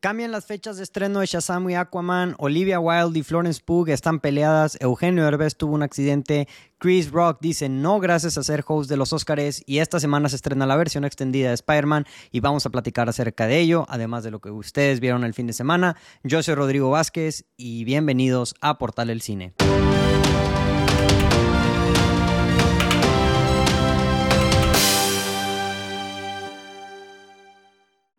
[0.00, 2.36] Cambian las fechas de estreno de Shazam y Aquaman.
[2.38, 4.78] Olivia Wilde y Florence Pugh están peleadas.
[4.80, 6.46] Eugenio Derbez tuvo un accidente.
[6.78, 9.60] Chris Rock dice no gracias a ser host de los Oscars.
[9.66, 13.48] Y esta semana se estrena la versión extendida de Spider-Man y vamos a platicar acerca
[13.48, 15.96] de ello, además de lo que ustedes vieron el fin de semana.
[16.22, 19.54] Yo soy Rodrigo Vázquez y bienvenidos a Portal el Cine.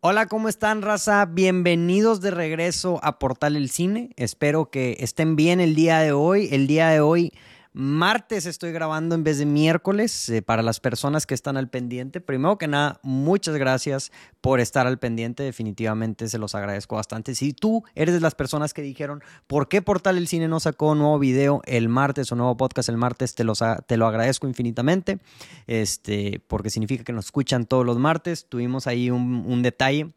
[0.02, 1.26] Hola, ¿cómo están, raza?
[1.26, 4.08] Bienvenidos de regreso a Portal el Cine.
[4.16, 6.48] Espero que estén bien el día de hoy.
[6.52, 7.32] El día de hoy
[7.72, 12.20] Martes estoy grabando en vez de miércoles eh, para las personas que están al pendiente.
[12.20, 14.10] Primero que nada, muchas gracias
[14.40, 15.44] por estar al pendiente.
[15.44, 17.36] Definitivamente se los agradezco bastante.
[17.36, 20.96] Si tú eres de las personas que dijeron, ¿por qué Portal El Cine no sacó
[20.96, 23.36] nuevo video el martes o nuevo podcast el martes?
[23.36, 25.20] Te, los, te lo agradezco infinitamente,
[25.68, 28.46] este, porque significa que nos escuchan todos los martes.
[28.48, 30.12] Tuvimos ahí un, un detalle.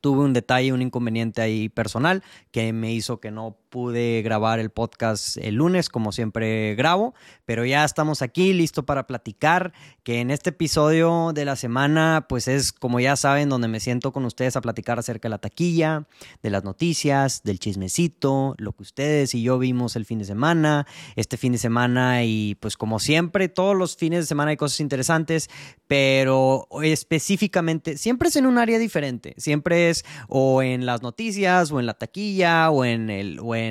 [0.00, 4.68] Tuve un detalle, un inconveniente ahí personal que me hizo que no pude grabar el
[4.68, 7.14] podcast el lunes, como siempre grabo,
[7.46, 12.48] pero ya estamos aquí, listo para platicar, que en este episodio de la semana, pues
[12.48, 16.06] es, como ya saben, donde me siento con ustedes a platicar acerca de la taquilla,
[16.42, 20.86] de las noticias, del chismecito, lo que ustedes y yo vimos el fin de semana,
[21.16, 24.80] este fin de semana y pues como siempre, todos los fines de semana hay cosas
[24.80, 25.48] interesantes,
[25.86, 31.80] pero específicamente, siempre es en un área diferente, siempre es o en las noticias, o
[31.80, 33.40] en la taquilla, o en el...
[33.40, 33.61] O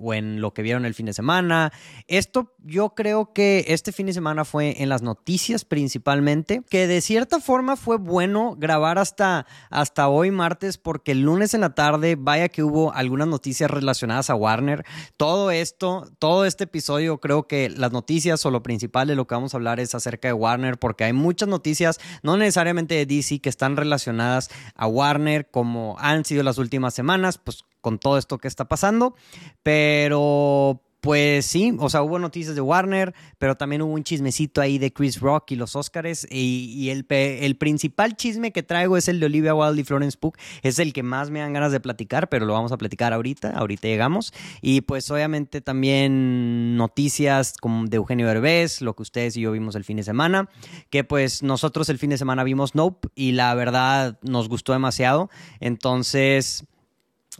[0.00, 1.72] o en lo que vieron el fin de semana.
[2.06, 7.00] Esto yo creo que este fin de semana fue en las noticias principalmente, que de
[7.00, 12.16] cierta forma fue bueno grabar hasta, hasta hoy martes porque el lunes en la tarde,
[12.18, 14.84] vaya que hubo algunas noticias relacionadas a Warner.
[15.16, 19.34] Todo esto, todo este episodio, creo que las noticias o lo principal de lo que
[19.34, 23.40] vamos a hablar es acerca de Warner porque hay muchas noticias, no necesariamente de DC,
[23.40, 28.38] que están relacionadas a Warner como han sido las últimas semanas, pues con todo esto
[28.38, 29.14] que está pasando,
[29.62, 34.78] pero pues sí, o sea, hubo noticias de Warner, pero también hubo un chismecito ahí
[34.78, 36.26] de Chris Rock y los Oscars.
[36.28, 40.34] Y, el, el, principal chisme que traigo es el de Olivia Wilde y Florence Pugh.
[40.64, 43.50] Es el que más me dan ganas de platicar, pero lo vamos a platicar ahorita.
[43.50, 44.32] Ahorita llegamos.
[44.62, 49.76] Y pues obviamente también noticias como de Eugenio Derbez, lo que ustedes y yo vimos
[49.76, 50.48] el fin de semana.
[50.90, 55.30] Que pues nosotros el fin de semana vimos Nope y la verdad nos gustó demasiado.
[55.60, 56.64] Entonces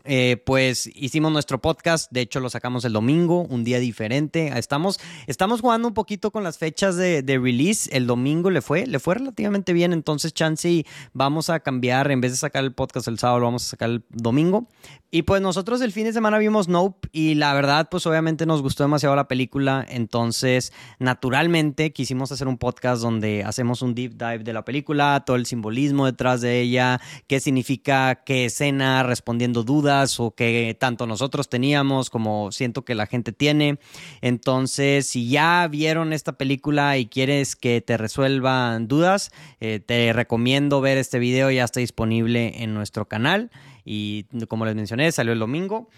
[0.07, 4.53] eh, pues hicimos nuestro podcast, de hecho lo sacamos el domingo, un día diferente.
[4.57, 7.91] Estamos, estamos jugando un poquito con las fechas de, release.
[7.97, 12.33] El domingo le fue, le fue relativamente bien, entonces chance vamos a cambiar, en vez
[12.33, 14.69] de sacar el podcast el sábado, lo vamos a sacar el domingo.
[15.11, 18.61] Y pues nosotros el fin de semana vimos Nope y la verdad pues obviamente nos
[18.61, 24.41] gustó demasiado la película, entonces naturalmente quisimos hacer un podcast donde hacemos un deep dive
[24.41, 29.96] de la película, todo el simbolismo detrás de ella, qué significa qué escena respondiendo dudas
[30.21, 33.79] o que tanto nosotros teníamos como siento que la gente tiene.
[34.21, 39.31] Entonces si ya vieron esta película y quieres que te resuelvan dudas,
[39.61, 43.51] eh, te recomiendo ver este video, ya está disponible en nuestro canal
[43.89, 45.89] y como les mencioné, salió el domingo.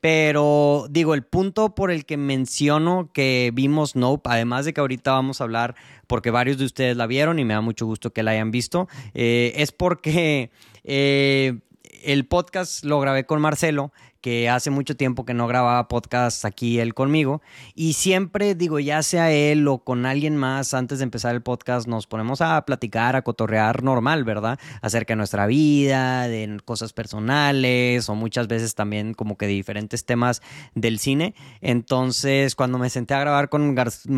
[0.00, 5.12] Pero digo, el punto por el que menciono que vimos Nope, además de que ahorita
[5.12, 5.74] vamos a hablar,
[6.06, 8.88] porque varios de ustedes la vieron y me da mucho gusto que la hayan visto,
[9.14, 10.50] eh, es porque
[10.84, 11.60] eh,
[12.02, 16.78] el podcast lo grabé con Marcelo que hace mucho tiempo que no grababa podcast aquí
[16.78, 17.40] él conmigo
[17.74, 21.88] y siempre digo, ya sea él o con alguien más antes de empezar el podcast
[21.88, 24.58] nos ponemos a platicar, a cotorrear normal, ¿verdad?
[24.82, 30.04] Acerca de nuestra vida, de cosas personales o muchas veces también como que de diferentes
[30.04, 30.42] temas
[30.74, 31.34] del cine.
[31.60, 33.76] Entonces, cuando me senté a grabar con,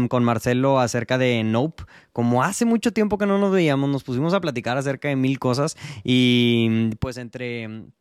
[0.09, 4.35] con Marcelo acerca de Nope, como hace mucho tiempo que no nos veíamos, nos pusimos
[4.35, 7.93] a platicar acerca de mil cosas y pues entre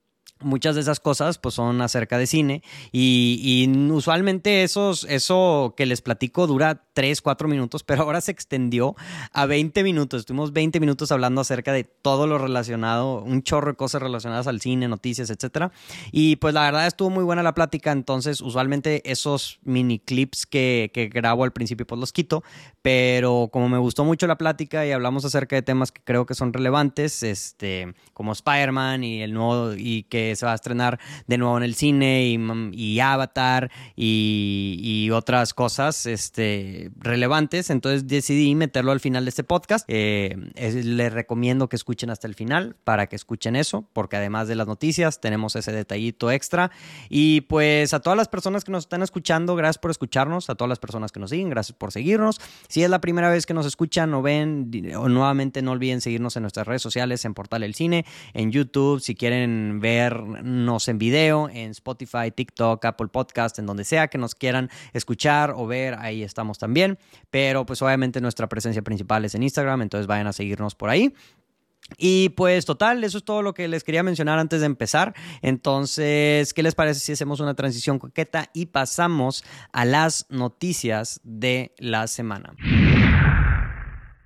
[0.42, 6.02] muchas de esas cosas pues son acerca de cine y, usualmente esos, eso que les
[6.02, 8.96] platico dura 3, 4 minutos, pero ahora se extendió
[9.32, 10.22] a 20 minutos.
[10.22, 14.62] Estuvimos 20 minutos hablando acerca de todo lo relacionado, un chorro de cosas relacionadas al
[14.62, 15.72] cine, noticias, etcétera.
[16.12, 20.92] Y pues la verdad estuvo muy buena la plática, entonces usualmente esos mini clips que,
[20.94, 22.44] que grabo al principio pues los quito,
[22.82, 26.34] pero como me gustó mucho la plática y hablamos acerca de temas que creo que
[26.34, 31.38] son relevantes, este, como Spider-Man y el nuevo y que se va a estrenar de
[31.38, 32.26] nuevo en el cine
[32.74, 39.44] y, Avatar y, otras cosas, este, eh, relevantes, entonces decidí meterlo al final de este
[39.44, 39.86] podcast.
[39.88, 44.56] Eh, les recomiendo que escuchen hasta el final para que escuchen eso, porque además de
[44.56, 46.72] las noticias tenemos ese detallito extra.
[47.10, 50.70] Y pues a todas las personas que nos están escuchando, gracias por escucharnos, a todas
[50.70, 52.40] las personas que nos siguen, gracias por seguirnos.
[52.68, 56.36] Si es la primera vez que nos escuchan o ven, o nuevamente no olviden seguirnos
[56.36, 61.50] en nuestras redes sociales, en Portal El Cine, en YouTube, si quieren vernos en video,
[61.50, 66.24] en Spotify, TikTok, Apple Podcast, en donde sea que nos quieran escuchar o ver, ahí
[66.24, 66.71] estamos también.
[67.30, 71.14] Pero pues obviamente nuestra presencia principal es en Instagram, entonces vayan a seguirnos por ahí.
[71.98, 75.14] Y pues total, eso es todo lo que les quería mencionar antes de empezar.
[75.42, 81.74] Entonces, ¿qué les parece si hacemos una transición coqueta y pasamos a las noticias de
[81.78, 82.54] la semana?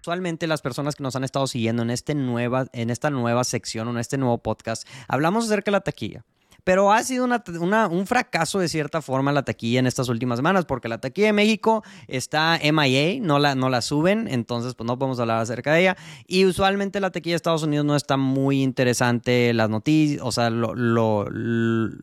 [0.02, 3.88] Usualmente las personas que nos han estado siguiendo en, este nueva, en esta nueva sección
[3.88, 6.24] o en este nuevo podcast, hablamos acerca de la taquilla.
[6.66, 10.90] Pero ha sido un fracaso de cierta forma la taquilla en estas últimas semanas, porque
[10.90, 15.20] la taquilla de México está MIA, no la, no la suben, entonces pues no podemos
[15.20, 15.98] hablar acerca de ella.
[16.26, 20.50] Y usualmente la taquilla de Estados Unidos no está muy interesante las noticias, o sea,
[20.50, 21.28] lo,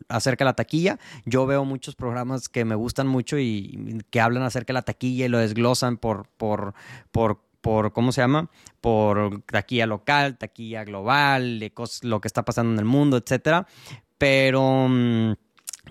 [0.07, 0.97] acerca de la taquilla.
[1.25, 5.25] Yo veo muchos programas que me gustan mucho y que hablan acerca de la taquilla
[5.25, 6.73] y lo desglosan por, por,
[7.11, 8.49] por por, ¿cómo se llama?
[8.81, 11.71] Por taquilla local, taquilla global,
[12.01, 13.67] lo que está pasando en el mundo, etcétera.
[14.17, 15.33] Pero, mm,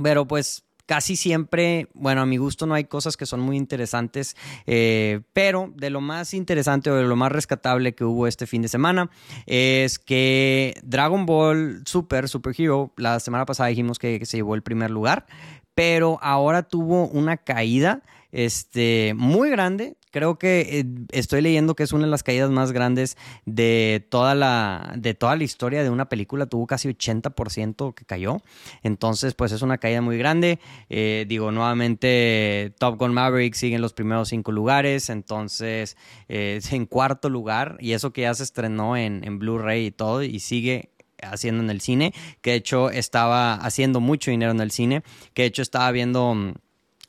[0.03, 4.37] pero pues casi siempre, bueno, a mi gusto no hay cosas que son muy interesantes,
[4.67, 8.63] eh, pero de lo más interesante o de lo más rescatable que hubo este fin
[8.63, 9.11] de semana
[9.47, 14.63] es que Dragon Ball Super, Super Hero, la semana pasada dijimos que se llevó el
[14.63, 15.27] primer lugar,
[15.75, 19.97] pero ahora tuvo una caída este, muy grande.
[20.13, 23.17] Creo que eh, estoy leyendo que es una de las caídas más grandes
[23.47, 26.45] de toda la, de toda la historia de una película.
[26.45, 28.43] Tuvo casi 80% que cayó.
[28.83, 30.59] Entonces, pues es una caída muy grande.
[30.91, 35.09] Eh, digo, nuevamente Top Gun Maverick sigue en los primeros cinco lugares.
[35.09, 35.97] Entonces,
[36.29, 37.79] eh, en cuarto lugar.
[37.81, 40.23] Y eso que ya se estrenó en, en Blu-ray y todo.
[40.23, 40.91] Y sigue
[41.23, 42.13] haciendo en el cine.
[42.43, 45.03] Que de hecho estaba haciendo mucho dinero en el cine.
[45.33, 46.53] Que de hecho estaba viendo mm,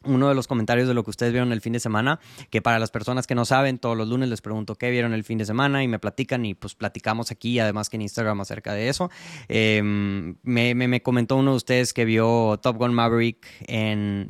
[0.03, 2.19] uno de los comentarios de lo que ustedes vieron el fin de semana,
[2.49, 5.23] que para las personas que no saben, todos los lunes les pregunto qué vieron el
[5.23, 8.73] fin de semana y me platican y pues platicamos aquí, además que en Instagram acerca
[8.73, 9.09] de eso.
[9.47, 14.29] Em, me, me, comentó uno de ustedes que vio Top Gun Maverick en,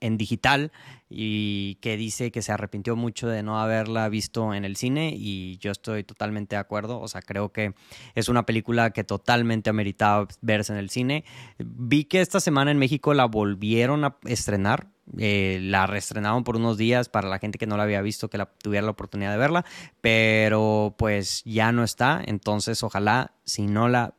[0.00, 0.72] en digital
[1.08, 5.58] y que dice que se arrepintió mucho de no haberla visto en el cine y
[5.58, 7.74] yo estoy totalmente de acuerdo, o sea, creo que
[8.14, 11.24] es una película que totalmente ameritaba verse en el cine.
[11.58, 14.88] Vi que esta semana en México la volvieron a estrenar,
[15.18, 18.38] eh, la reestrenaron por unos días para la gente que no la había visto, que
[18.38, 19.64] la, tuviera la oportunidad de verla,
[20.00, 24.14] pero pues ya no está, entonces ojalá si no la,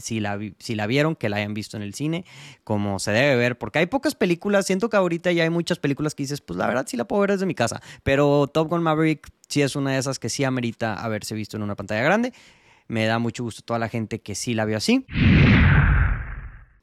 [0.00, 2.24] si la, si la vieron, que la hayan visto en el cine,
[2.62, 6.14] como se debe ver, porque hay pocas películas, siento que ahorita ya hay muchas películas
[6.14, 8.82] que dices, pues la verdad sí la puedo ver desde mi casa, pero Top Gun
[8.82, 12.32] Maverick sí es una de esas que sí amerita haberse visto en una pantalla grande,
[12.86, 15.04] me da mucho gusto toda la gente que sí la vio así.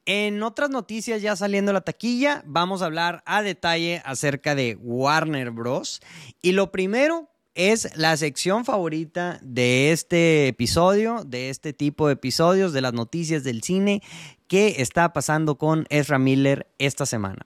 [0.08, 5.50] En otras noticias, ya saliendo la taquilla, vamos a hablar a detalle acerca de Warner
[5.50, 6.00] Bros.
[6.42, 12.72] Y lo primero es la sección favorita de este episodio, de este tipo de episodios,
[12.72, 14.00] de las noticias del cine,
[14.46, 17.44] que está pasando con Ezra Miller esta semana.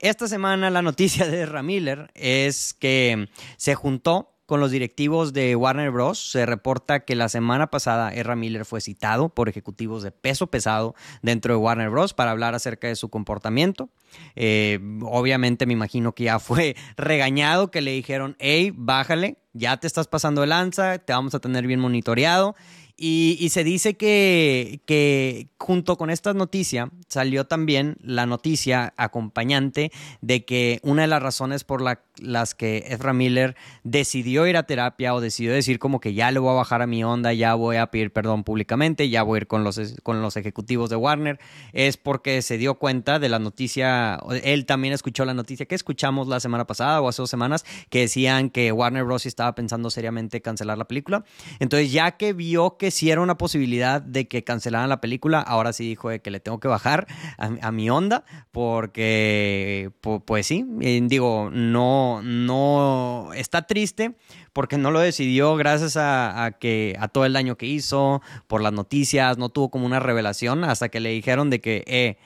[0.00, 5.56] Esta semana la noticia de Ezra Miller es que se juntó con los directivos de
[5.56, 6.30] Warner Bros.
[6.30, 10.94] Se reporta que la semana pasada Ezra Miller fue citado por ejecutivos de peso pesado
[11.22, 12.14] dentro de Warner Bros.
[12.14, 13.88] para hablar acerca de su comportamiento.
[14.36, 19.86] Eh, obviamente me imagino que ya fue regañado, que le dijeron, hey, bájale, ya te
[19.86, 22.54] estás pasando de lanza, te vamos a tener bien monitoreado.
[22.96, 30.80] Y, se dice que, junto con esta noticia salió también la noticia acompañante de que
[30.82, 35.52] una de las razones por las que Ezra Miller decidió ir a terapia o decidió
[35.52, 38.12] decir como que ya le voy a bajar a mi onda, ya voy a pedir
[38.12, 41.38] perdón públicamente, ya voy a ir con los, con los ejecutivos de Warner,
[41.72, 46.28] es porque se dio cuenta de la noticia, él también escuchó la noticia que escuchamos
[46.28, 49.26] la semana pasada o hace dos semanas, que decían que Warner Bros.
[49.26, 51.24] estaba pensando seriamente cancelar la película.
[51.60, 55.72] Entonces ya que vio que si era una posibilidad de que cancelaran la película, ahora
[55.72, 57.06] sí dijo que le tengo que bajar
[57.38, 59.90] a, mi onda, porque,
[60.24, 64.14] pues sí, eh, digo, no, no, está triste
[64.52, 68.72] porque no lo decidió gracias a, que a todo el daño que hizo, por las
[68.72, 72.16] noticias, no tuvo como una revelación hasta que le dijeron de que, eh,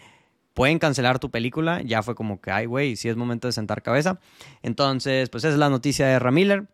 [0.54, 3.82] pueden cancelar tu película, ya fue como que, ay, güey, sí es momento de sentar
[3.82, 4.20] cabeza.
[4.62, 6.66] Entonces, pues esa es la noticia de Ramiller.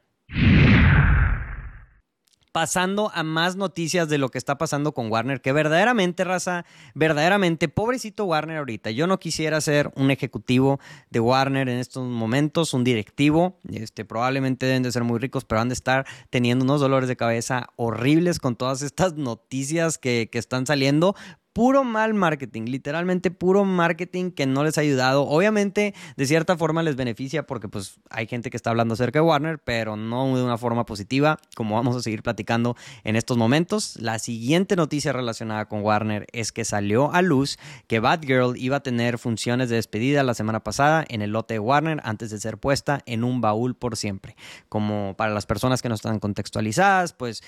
[2.53, 7.69] Pasando a más noticias de lo que está pasando con Warner, que verdaderamente, raza, verdaderamente,
[7.69, 8.91] pobrecito Warner ahorita.
[8.91, 10.79] Yo no quisiera ser un ejecutivo
[11.11, 13.59] de Warner en estos momentos, un directivo.
[13.73, 17.17] Este, probablemente deben de ser muy ricos, pero han de estar teniendo unos dolores de
[17.17, 21.17] cabeza horribles con todas estas noticias que, que están saliendo
[21.53, 25.27] puro mal marketing, literalmente puro marketing que no les ha ayudado.
[25.27, 29.27] Obviamente, de cierta forma les beneficia porque pues hay gente que está hablando acerca de
[29.27, 33.97] Warner, pero no de una forma positiva, como vamos a seguir platicando en estos momentos.
[34.01, 38.83] La siguiente noticia relacionada con Warner es que salió a luz que Batgirl iba a
[38.83, 42.59] tener funciones de despedida la semana pasada en el lote de Warner antes de ser
[42.59, 44.37] puesta en un baúl por siempre.
[44.69, 47.43] Como para las personas que no están contextualizadas, pues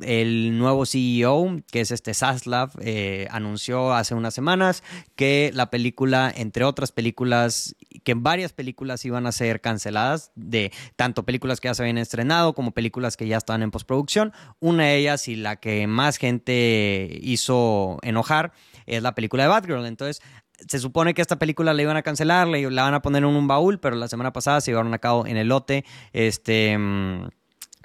[0.00, 4.82] el nuevo CEO, que es este Saslav, eh, anunció hace unas semanas
[5.14, 11.24] que la película, entre otras películas, que varias películas iban a ser canceladas, de tanto
[11.24, 14.32] películas que ya se habían estrenado como películas que ya estaban en postproducción.
[14.60, 18.52] Una de ellas y la que más gente hizo enojar
[18.86, 19.84] es la película de Batgirl.
[19.86, 20.22] Entonces,
[20.68, 23.48] se supone que esta película la iban a cancelar, la van a poner en un
[23.48, 25.84] baúl, pero la semana pasada se llevaron a cabo en el lote.
[26.12, 26.76] Este.
[26.78, 27.28] Mm,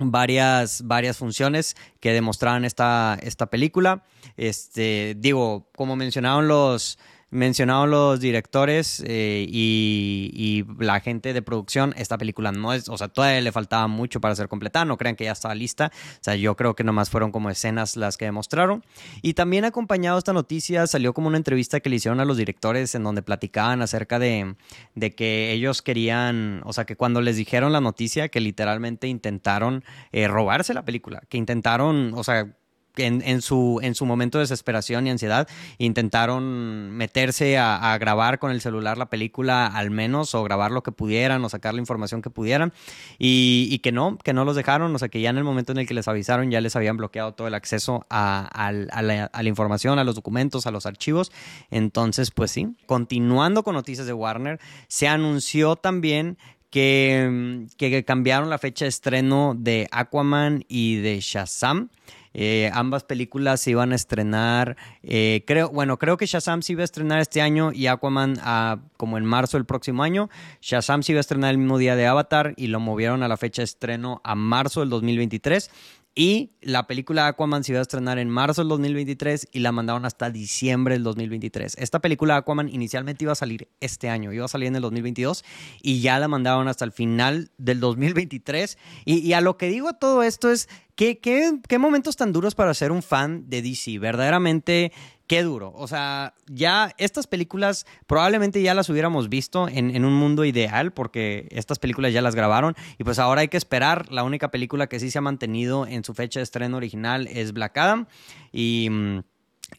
[0.09, 4.03] varias, varias funciones que demostraban esta, esta película.
[4.37, 6.97] Este, digo, como mencionaron los,
[7.31, 13.07] mencionaron los directores eh, y, la gente de producción, esta película no es, o sea,
[13.07, 16.35] todavía le faltaba mucho para ser completada, no crean que ya estaba lista, o sea,
[16.35, 18.83] yo creo que nomás fueron como escenas las que demostraron.
[19.21, 22.93] Y también acompañado esta noticia salió como una entrevista que le hicieron a los directores
[22.95, 24.55] en donde platicaban acerca de,
[24.95, 29.83] de que ellos querían, o sea, que cuando les dijeron la noticia, que literalmente intentaron
[30.11, 32.53] eh, robarse la película, que intentaron, o sea,
[32.97, 38.61] en, su, en su momento de desesperación y ansiedad intentaron meterse a, grabar con el
[38.61, 42.29] celular la película al menos o grabar lo que pudieran o sacar la información que
[42.29, 42.73] pudieran
[43.19, 45.79] y, que no, que no los dejaron, o sea que ya en el momento en
[45.79, 49.49] el que les avisaron ya les habían bloqueado todo el acceso a, la, a la,
[49.49, 51.31] información, a los documentos, a los archivos.
[51.69, 56.37] Entonces, pues sí, continuando con noticias de Warner, se anunció también
[56.71, 61.89] que, que cambiaron la fecha de estreno de Aquaman y de Shazam.
[62.33, 66.81] Eh, ambas películas se iban a estrenar, eh, creo, bueno, creo que Shazam se iba
[66.81, 70.29] a estrenar este año y Aquaman ah, como en marzo del próximo año.
[70.61, 73.37] Shazam se iba a estrenar el mismo día de Avatar y lo movieron a la
[73.37, 75.69] fecha de estreno a marzo del 2023.
[76.13, 80.05] Y la película Aquaman se iba a estrenar en marzo del 2023 y la mandaron
[80.05, 81.77] hasta diciembre del 2023.
[81.79, 85.45] Esta película Aquaman inicialmente iba a salir este año, iba a salir en el 2022
[85.81, 88.77] y ya la mandaron hasta el final del 2023.
[89.05, 92.55] Y, y a lo que digo todo esto es, ¿qué, qué, qué momentos tan duros
[92.55, 93.97] para ser un fan de DC?
[93.97, 94.91] Verdaderamente
[95.31, 95.71] qué duro.
[95.77, 101.47] O sea, ya estas películas probablemente ya las hubiéramos visto en, un mundo ideal porque
[101.51, 104.11] estas películas ya las grabaron y pues ahora hay que esperar.
[104.11, 107.53] La única película que sí se ha mantenido en su fecha de estreno original es
[107.53, 108.07] Black Adam
[108.51, 108.89] y,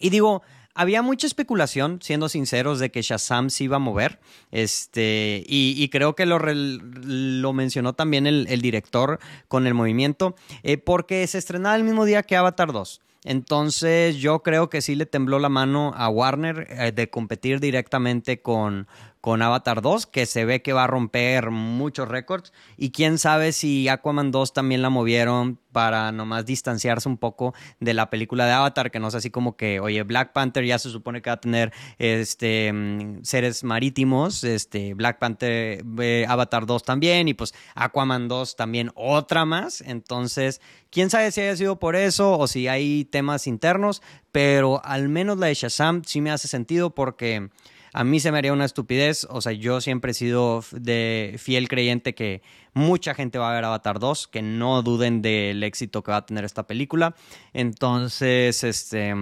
[0.01, 0.43] digo...
[0.75, 4.21] Había mucha especulación, siendo sinceros, de que Shazam se iba a mover.
[4.53, 9.19] Este, y, creo que lo, lo mencionó también el, director
[9.49, 13.03] con el movimiento, eh, porque se estrenaba el mismo día que Avatar 2.
[13.25, 18.43] Entonces yo creo que sí le tembló la mano a Warner eh, de competir directamente
[18.43, 18.89] con,
[19.23, 22.53] con Avatar 2, que se ve que va a romper muchos récords.
[22.77, 27.95] Y quién sabe si Aquaman 2 también la movieron para nomás distanciarse un poco de
[27.95, 30.91] la película de Avatar, que no es así como que, oye, Black Panther ya se
[30.91, 36.83] supone que va a tener este, mm, seres marítimos, este, Black Panther, eh, Avatar 2
[36.83, 39.83] también, y pues Aquaman 2 también otra más.
[39.83, 40.61] Entonces,
[40.91, 44.03] quién sabe si haya sido por eso o si hay temas internos,
[44.33, 47.51] pero al menos la de Shazam sí me hace sentido porque
[47.93, 49.27] a mí se me haría una estupidez.
[49.31, 53.65] O sea, yo siempre he sido de fiel creyente que mucha gente va a ver
[53.65, 57.15] Avatar 2, que no duden del éxito que va a tener esta película.
[57.53, 59.15] Entonces, este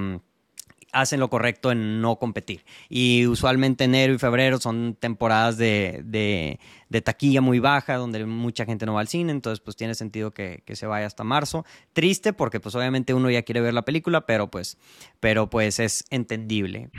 [0.93, 2.65] hacen lo correcto en no competir.
[2.89, 8.87] Y usualmente enero y febrero son temporadas de, de, taquilla muy baja, donde mucha gente
[8.87, 11.65] no va al cine, entonces pues tiene sentido que, que, se vaya hasta marzo.
[11.93, 14.79] Triste porque pues obviamente uno ya quiere ver la película, pero pues,
[15.21, 16.91] pero pues es entendible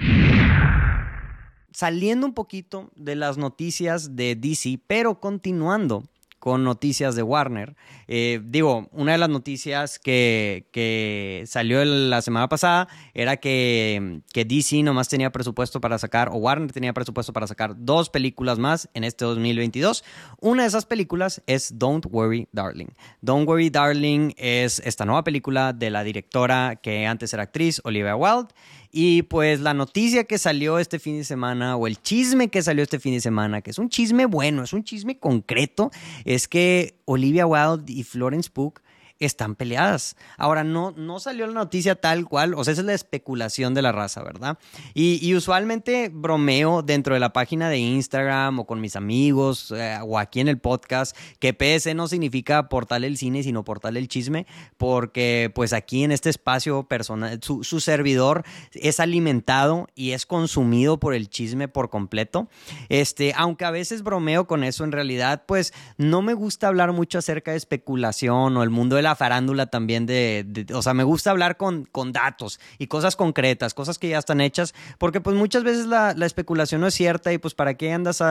[1.72, 6.04] saliendo un poquito de las noticias de DC, pero continuando
[6.42, 7.76] con noticias de Warner.
[8.08, 14.44] Eh, digo, una de las noticias que, que, salió la semana pasada era que, que
[14.44, 18.90] DC nomás tenía presupuesto para sacar, o Warner tenía presupuesto para sacar dos películas más
[18.96, 20.04] en este 2022.
[20.40, 22.90] Una de esas películas es Don't Worry Darling.
[23.22, 28.16] Don't Worry Darling es esta nueva película de la directora que antes era actriz, Olivia
[28.16, 28.52] Wilde.
[28.92, 32.84] Y pues la noticia que salió este fin de semana, o el chisme que salió
[32.84, 35.92] este fin de semana, que es un chisme bueno, es un chisme concreto,
[36.26, 38.82] es que Olivia Wilde y Florence Pugh
[39.26, 40.16] están peleadas.
[40.38, 43.92] Ahora, no, no salió la noticia tal cual, o sea, es la especulación de la
[43.92, 44.58] raza, ¿verdad?
[44.94, 50.20] Y, usualmente bromeo dentro de la página de Instagram o con mis amigos eh, o
[50.20, 54.46] aquí en el podcast que PS no significa portal el cine, sino portal el chisme,
[54.78, 61.00] porque pues aquí en este espacio personal, su, su servidor es alimentado y es consumido
[61.00, 62.50] por el chisme por completo.
[62.90, 67.20] Este, aunque a veces bromeo con eso, en realidad, pues no me gusta hablar mucho
[67.20, 71.32] acerca de especulación o el mundo de la farándula también de, o sea, me gusta
[71.32, 75.64] hablar con, con datos y cosas concretas, cosas que ya están hechas, porque pues muchas
[75.64, 78.24] veces la, especulación no es cierta y pues para qué andas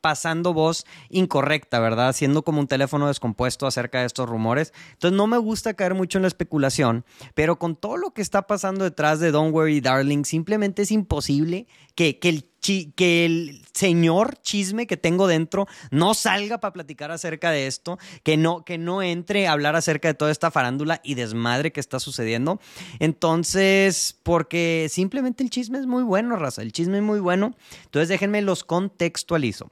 [0.00, 2.12] pasando voz incorrecta, ¿verdad?
[2.14, 4.72] Siendo como un teléfono descompuesto acerca de estos rumores.
[4.92, 8.42] Entonces no me gusta caer mucho en la especulación, pero con todo lo que está
[8.42, 14.36] pasando detrás de Don't Worry Darling, simplemente es imposible que, que el que el señor
[14.40, 19.02] chisme que tengo dentro no salga para platicar acerca de esto, que no, que no
[19.02, 22.60] entre a hablar acerca de toda esta farándula y desmadre que está sucediendo.
[23.00, 27.54] Entonces, porque simplemente el chisme es muy bueno, raza, el chisme es muy bueno.
[27.84, 29.70] Entonces, déjenme los contextualizo.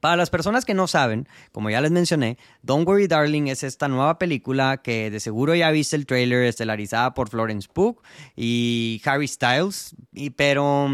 [0.00, 3.86] Para las personas que no saben, como ya les mencioné, Don't Worry Darling es esta
[3.86, 8.00] nueva película que de seguro ya viste el trailer estelarizada por Florence Pugh
[8.34, 10.88] y Harry Styles, y, pero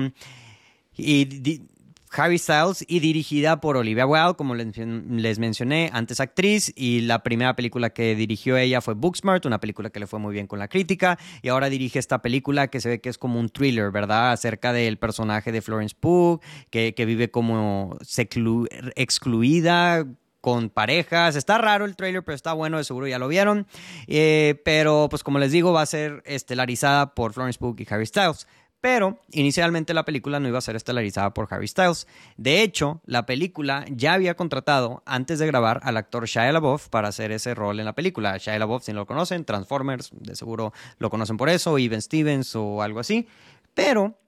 [0.96, 1.60] y
[2.16, 7.54] Harry Styles y dirigida por Olivia Wilde, como les, mencioné, antes actriz, y la primera
[7.56, 10.68] película que dirigió ella fue Booksmart, una película que le fue muy bien con la
[10.68, 14.32] crítica, y ahora dirige esta película que se ve que es como un thriller, ¿verdad?
[14.32, 17.96] Acerca del personaje de Florence Pugh, que, vive como
[18.96, 20.04] excluida
[20.40, 21.36] con parejas.
[21.36, 23.66] Está raro el trailer, pero está bueno, de seguro ya lo vieron.
[24.08, 28.06] Eh, pero pues como les digo, va a ser estelarizada por Florence Pugh y Harry
[28.06, 28.46] Styles.
[28.80, 32.06] Pero inicialmente la película no iba a ser estelarizada por Harry Styles.
[32.36, 37.08] De hecho, la película ya había contratado antes de grabar al actor Shia LaBeouf para
[37.08, 38.36] hacer ese rol en la película.
[38.36, 42.54] Shia LaBeouf, si no lo conocen, Transformers, de seguro lo conocen por eso, Even Stevens
[42.54, 43.26] o algo así.
[43.74, 44.18] Pero,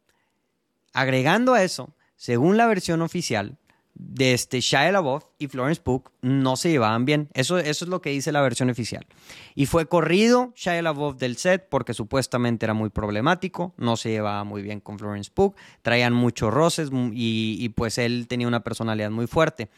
[0.93, 3.59] agregando a eso, según la versión oficial,
[3.99, 7.29] de este Shia LaBeouf y Florence Pugh no se llevaban bien.
[7.35, 9.07] Eso, eso es lo que dice la versión oficial.
[9.55, 14.45] Y fue corrido Shia LaBeouf del set porque supuestamente era muy problemático, no se llevaba
[14.45, 19.11] muy bien con Florence Pugh, traían muchos roces y, y pues él tenía una personalidad
[19.11, 19.69] muy fuerte.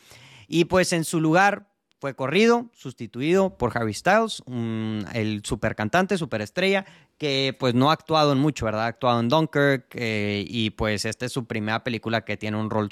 [0.48, 1.69] Y pues en su lugar
[2.00, 4.42] fue corrido, sustituido por Harry Styles,
[5.12, 6.86] el super cantante, super estrella,
[7.18, 8.84] que pues no ha actuado en mucho, ¿verdad?
[8.84, 12.70] Ha actuado en Dunkirk eh, y pues esta es su primera película que tiene un
[12.70, 12.88] rol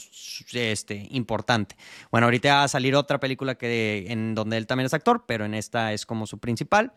[0.53, 1.77] este, importante.
[2.11, 5.47] Bueno, ahorita va a salir otra película que, en donde él también es actor, pero
[5.47, 6.93] en esta es como su principal.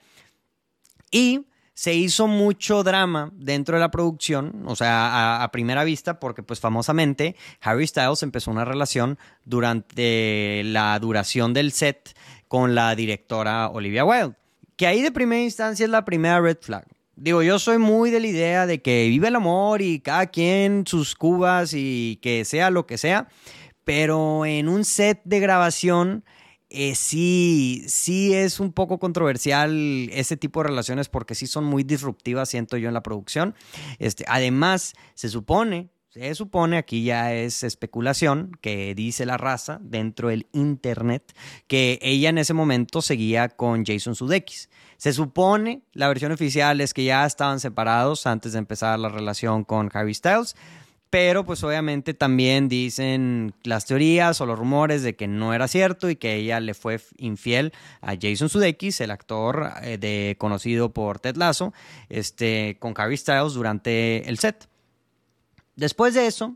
[1.12, 6.44] Y se hizo mucho drama dentro de la producción, o sea, a, primera vista, porque
[6.44, 12.16] pues famosamente Harry Styles empezó una relación durante la duración del set
[12.48, 14.36] con la directora Olivia Wilde,
[14.76, 16.86] que ahí de primera instancia es la primera red flag.
[17.16, 20.86] Digo, yo soy muy de la idea de que vive el amor y cada quien
[20.88, 23.28] sus cubas y que sea lo que sea,
[23.84, 26.24] pero en un set de grabación
[26.72, 31.84] eh, sí, sí es un poco controversial ese tipo de relaciones porque sí son muy
[31.84, 33.56] disruptivas, siento yo, en la producción.
[34.00, 40.30] Este, además, se supone, se supone, aquí ya es especulación, que dice la raza dentro
[40.30, 41.34] del Internet,
[41.68, 44.70] que ella en ese momento seguía con Jason Sudeikis.
[44.98, 49.64] Se supone, la versión oficial es que ya estaban separados antes de empezar la relación
[49.64, 50.56] con Harry Styles
[51.12, 56.10] pero pues obviamente también dicen las teorías o los rumores de que no era cierto
[56.10, 61.20] y que ella le fue infiel a Jason Sudeikis, el actor eh, de, conocido por
[61.20, 61.74] Ted Lasso,
[62.08, 64.70] este, con Harry Styles durante el set.
[65.76, 66.56] Después de eso,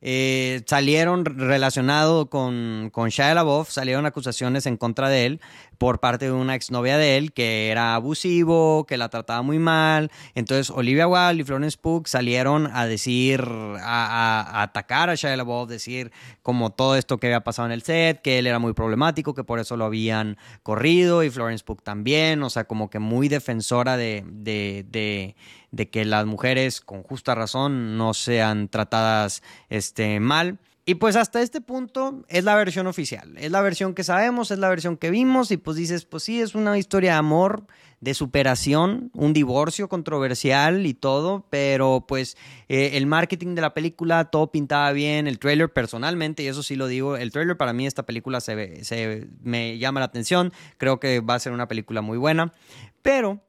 [0.00, 5.40] eh, salieron relacionado con, con Shia LaBeouf, salieron acusaciones en contra de él
[5.78, 10.10] por parte de una exnovia de él que era abusivo, que la trataba muy mal.
[10.34, 13.44] Entonces Olivia Wilde y Florence Pugh salieron a decir,
[13.80, 18.20] a, atacar a Shia LaBeouf, decir como todo esto que había pasado en el set,
[18.22, 22.42] que él era muy problemático, que por eso lo habían corrido y Florence Pugh también,
[22.42, 25.36] o sea, como que muy defensora de, de, de,
[25.70, 30.58] de que las mujeres con justa razón no sean tratadas este, mal.
[30.88, 34.58] Y pues hasta este punto es la versión oficial, es la versión que sabemos, es
[34.58, 37.66] la versión que vimos y pues dices, pues sí, es una historia de amor,
[38.00, 42.38] de superación, un divorcio controversial y todo, pero pues
[42.70, 46.74] eh, el marketing de la película, todo pintaba bien, el trailer personalmente, y eso sí
[46.74, 51.00] lo digo, el trailer para mí esta película se, se me llama la atención, creo
[51.00, 52.54] que va a ser una película muy buena,
[53.02, 53.42] pero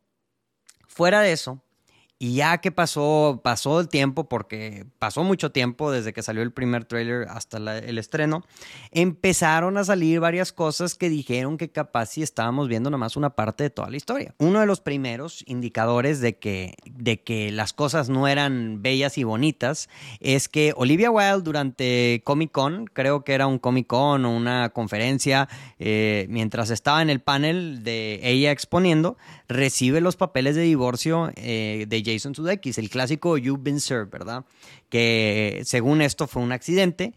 [0.87, 1.63] fuera de eso,
[2.21, 6.51] Y ya que pasó, pasó el tiempo, porque pasó mucho tiempo desde que salió el
[6.51, 8.43] primer trailer hasta el estreno,
[8.91, 13.63] empezaron a salir varias cosas que dijeron que capaz si estábamos viendo nomás una parte
[13.63, 14.35] de toda la historia.
[14.37, 19.23] Uno de los primeros indicadores de que, de que las cosas no eran bellas y
[19.23, 19.87] bonitas
[20.19, 24.71] es que Olivia Wilde durante Comic Con, creo que era un Comic Con o una
[24.71, 25.47] conferencia,
[25.79, 29.15] eh, mientras estaba en el panel de ella exponiendo,
[29.49, 34.45] recibe los papeles de divorcio eh, de Jason Sudeikis, el clásico You've Been Served, ¿verdad?
[34.89, 37.15] Que según esto fue un accidente,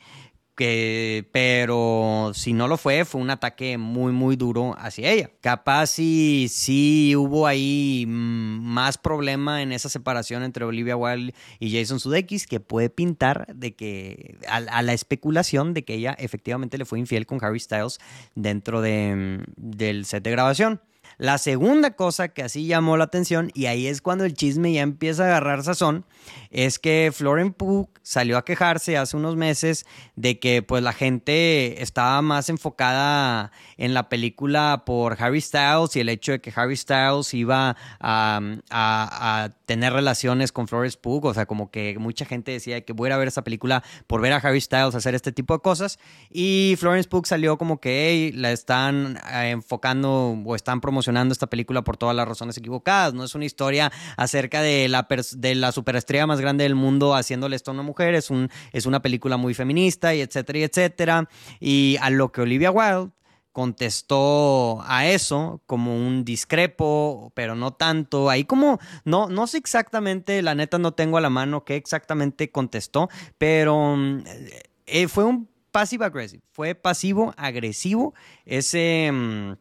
[0.56, 5.30] que, pero si no lo fue, fue un ataque muy, muy duro hacia ella.
[5.42, 11.76] Capaz si sí hubo ahí mm, más problema en esa separación entre Olivia Wilde y
[11.76, 16.86] Jason Sudeikis que puede pintar de que a, la especulación de que ella efectivamente le
[16.86, 17.98] fue infiel con Harry Styles
[18.34, 20.80] dentro de, mm, del set de grabación.
[21.22, 24.82] La segunda cosa que así llamó la atención, y ahí es cuando el chisme ya
[24.82, 26.04] empieza a agarrar sazón,
[26.50, 31.80] es que Florent Pugh salió a quejarse hace unos meses de que pues la gente
[31.80, 36.76] estaba más enfocada en la película por Harry Styles y el hecho de que Harry
[36.76, 42.84] Styles iba a, tener relaciones con Florence Pugh, o sea, como que mucha gente decía
[42.84, 45.60] que voy a ver esa película por ver a Harry Styles hacer este tipo de
[45.60, 51.48] cosas, y Florence Pugh salió como que la están eh, enfocando o están promocionando esta
[51.48, 55.72] película por todas las razones equivocadas, no es una historia acerca de la, de la
[55.72, 59.36] superestrella más grande del mundo haciéndole esto a una mujer, es, un, es una película
[59.36, 61.28] muy feminista y etcétera y etcétera.
[61.60, 63.10] Y a lo que Olivia Wilde
[63.52, 68.30] contestó a eso como un discrepo, pero no tanto.
[68.30, 72.50] Ahí como, no, no sé exactamente, la neta no tengo a la mano qué exactamente
[72.50, 74.24] contestó, pero mm,
[74.86, 79.10] eh, fue un pasivo agresivo, fue pasivo agresivo ese...
[79.12, 79.52] Mm,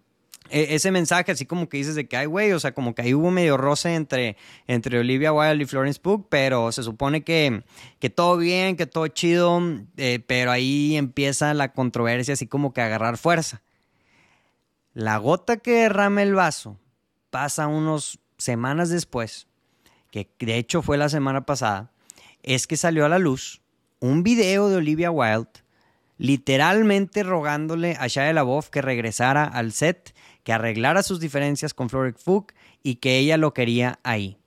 [0.52, 3.14] ese mensaje, así como que dices de que, ay, güey, o sea, como que ahí
[3.14, 4.38] hubo medio roce entre,
[4.68, 7.64] entre Olivia Wilde y Florence Pugh, pero se supone que,
[8.00, 9.62] que todo bien, que todo chido,
[9.98, 13.62] eh, pero ahí empieza la controversia así como que agarrar fuerza.
[14.94, 16.78] La gota que derrama el vaso
[17.30, 19.48] pasa unos semanas después,
[20.12, 21.92] que de hecho fue la semana pasada,
[22.44, 23.62] es que salió a la luz
[24.00, 25.62] un video de Olivia Wilde
[26.22, 32.22] literalmente rogándole a Shia LaBeouf que regresara al set que arreglara sus diferencias con Florence
[32.24, 32.48] Pugh
[32.84, 34.38] y que ella lo quería ahí.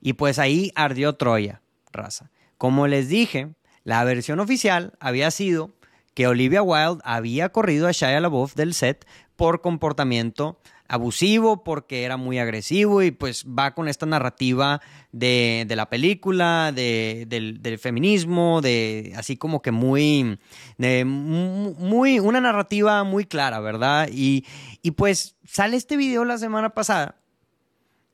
[0.00, 1.62] Y pues ahí ardió Troya,
[1.92, 2.30] raza.
[2.58, 5.74] Como les dije, la versión oficial había sido
[6.14, 10.60] que Olivia Wilde había corrido a Shia LaBeouf del set por comportamiento
[10.94, 14.80] abusivo, porque era muy agresivo y pues va con esta narrativa
[15.12, 20.38] de, la película, del, feminismo, de así como que muy,
[20.78, 24.08] muy, una narrativa muy clara, ¿verdad?
[24.10, 24.44] Y,
[24.82, 27.16] y pues sale este video la semana pasada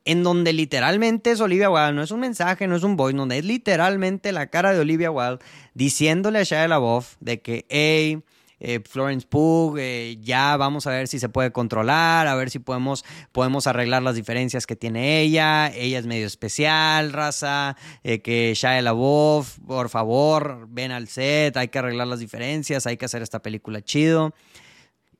[0.05, 3.38] en donde literalmente es Olivia Wilde, no es un mensaje, no es un voice, donde
[3.38, 5.38] es literalmente la cara de Olivia Wilde
[5.75, 8.23] diciéndole a Shia LaBeouf de que, hey,
[8.61, 12.59] eh, Florence Pugh, eh, ya vamos a ver si se puede controlar, a ver si
[12.59, 18.53] podemos, podemos arreglar las diferencias que tiene ella, ella es medio especial, raza, eh, que
[18.55, 23.23] Shia LaBeouf, por favor, ven al set, hay que arreglar las diferencias, hay que hacer
[23.23, 24.35] esta película chido.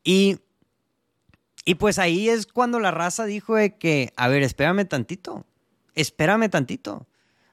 [0.05, 0.39] Y,
[1.65, 5.47] y pues ahí es cuando la raza dijo de que, a ver, espérame tantito,
[5.95, 7.07] espérame tantito.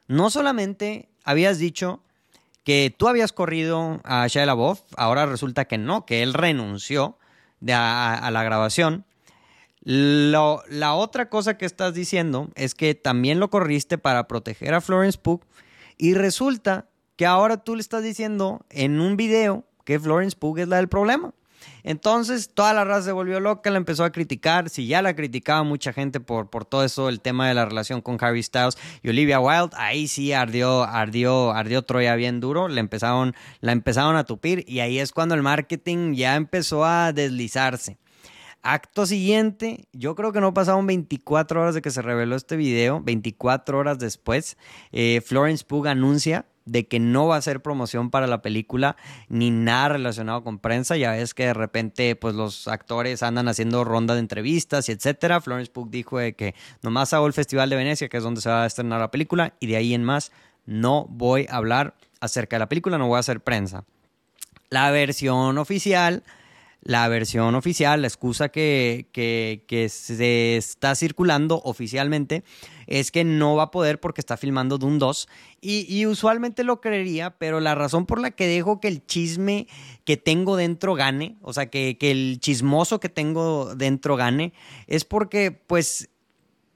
[0.06, 2.02] No solamente habías dicho
[2.68, 7.16] que tú habías corrido a Shia LaBeouf, ahora resulta que no, que él renunció
[7.66, 9.06] a, la grabación.
[9.80, 15.18] la otra cosa que estás diciendo es que también lo corriste para proteger a Florence
[15.18, 15.40] Pugh
[15.96, 20.68] y resulta que ahora tú le estás diciendo en un video que Florence Pugh es
[20.68, 21.32] la del problema.
[21.82, 24.68] Entonces toda la raza se volvió loca, la empezó a criticar.
[24.68, 28.00] Si ya la criticaba mucha gente por, por todo eso, el tema de la relación
[28.00, 32.68] con Harry Styles y Olivia Wilde, ahí sí ardió, ardió, ardió Troya bien duro.
[32.68, 37.12] Le empezaron, la empezaron a tupir y ahí es cuando el marketing ya empezó a
[37.12, 37.98] deslizarse.
[38.62, 43.00] Acto siguiente, yo creo que no pasaron 24 horas de que se reveló este video,
[43.00, 44.58] 24 horas después,
[44.90, 48.96] eh, Florence Pugh anuncia de que no va a ser promoción para la película
[49.28, 50.96] ni nada relacionado con prensa.
[50.96, 55.40] Ya ves que de repente pues los actores andan haciendo ronda de entrevistas y etcétera.
[55.40, 58.48] Florence Pugh dijo de que nomás hago el Festival de Venecia, que es donde se
[58.48, 60.32] va a estrenar la película, y de ahí en más
[60.66, 63.84] no voy a hablar acerca de la película, no voy a hacer prensa.
[64.70, 66.24] La versión oficial
[66.82, 72.44] la versión oficial, la excusa que, que, se está circulando oficialmente
[72.86, 75.28] es que no va a poder porque está filmando Doom 2
[75.60, 79.66] y, y, usualmente lo creería, pero la razón por la que dejo que el chisme
[80.04, 84.52] que tengo dentro gane, o sea, que, que el chismoso que tengo dentro gane,
[84.86, 86.08] es porque pues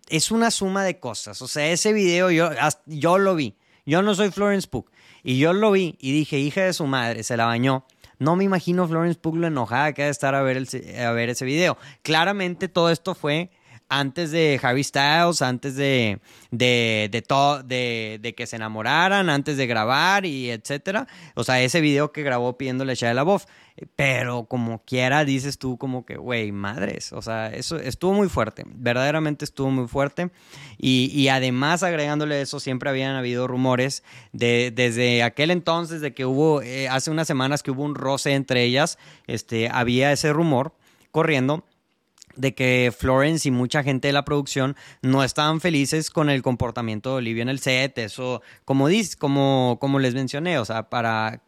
[0.09, 1.41] es una suma de cosas.
[1.41, 2.51] O sea, ese video yo,
[2.87, 3.55] yo lo vi.
[3.87, 4.87] Yo no soy Florence Pugh.
[5.25, 7.87] Y yo lo vi y dije, hija de su madre, se la bañó.
[8.23, 11.29] No me imagino Florence Pugh enojada que ha de estar a ver, el, a ver
[11.29, 11.77] ese video.
[12.03, 13.51] Claramente todo esto fue
[13.93, 16.19] antes de Harry Styles, antes de,
[16.51, 21.07] de, de, todo, de, de, que se enamoraran, antes de grabar y etcétera.
[21.35, 23.47] O sea, ese video que grabó pidiéndole a la voz.
[23.95, 27.13] Pero como quiera, dices tú como que, güey, madres.
[27.13, 28.65] O sea, eso estuvo muy fuerte.
[28.67, 30.31] Verdaderamente estuvo muy fuerte.
[30.79, 36.25] Y, y además, agregándole eso, siempre habían habido rumores de, desde aquel entonces, de que
[36.25, 40.73] hubo, eh, hace unas semanas que hubo un roce entre ellas, este, había ese rumor
[41.11, 41.65] corriendo
[42.37, 47.11] de que Florence y mucha gente de la producción no estaban felices con el comportamiento
[47.11, 47.99] de Olivia en el set.
[47.99, 51.43] Eso, como, como, como les mencioné, o sea, para...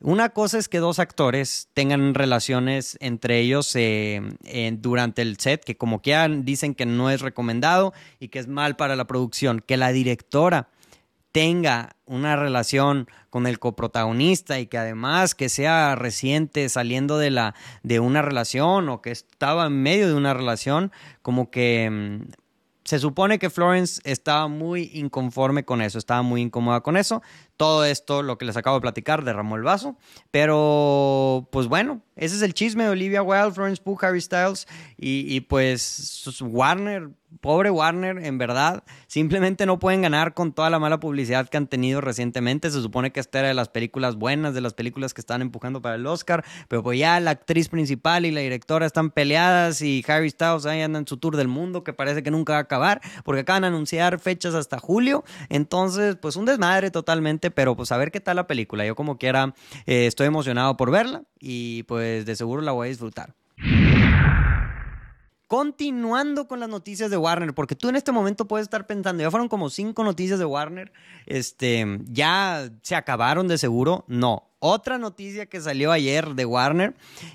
[0.00, 4.20] Una cosa es que dos actores tengan relaciones entre ellos eh,
[4.78, 8.76] durante el set, que como quieran dicen que no es recomendado y que es mal
[8.76, 9.62] para la producción.
[9.64, 10.68] Que la directora
[11.34, 17.56] tenga una relación con el coprotagonista y que además que sea reciente saliendo de la
[17.82, 20.92] de una relación o que estaba en medio de una relación
[21.22, 22.32] como que mm,
[22.84, 27.20] se supone que Florence estaba muy inconforme con eso, estaba muy incómoda con eso.
[27.56, 29.96] Todo esto, lo que les acabo de platicar, derramó el vaso.
[30.30, 35.34] Pero, pues bueno, ese es el chisme de Olivia Wilde, Florence Pugh, Harry Styles y,
[35.34, 41.00] y pues Warner pobre Warner, en verdad, simplemente no pueden ganar con toda la mala
[41.00, 42.70] publicidad que han tenido recientemente.
[42.70, 45.82] Se supone que esta era de las películas buenas, de las películas que están empujando
[45.82, 50.04] para el Oscar, pero pues ya la actriz principal y la directora están peleadas y
[50.08, 52.62] Harry Styles ahí anda en su tour del mundo que parece que nunca va a
[52.62, 55.24] acabar, porque acaban de anunciar fechas hasta julio.
[55.48, 58.84] Entonces, pues un desmadre totalmente, pero pues a ver qué tal la película.
[58.86, 59.54] Yo como quiera
[59.86, 63.34] eh, estoy emocionado por verla y pues de seguro la voy a disfrutar.
[65.46, 69.30] Continuando con las noticias de Warner, porque tú en este momento puedes estar pensando, ya
[69.30, 70.92] fueron como cinco noticias de Warner,
[71.26, 74.04] este, ya se acabaron de seguro.
[74.08, 76.94] No, otra noticia que salió ayer de Warner,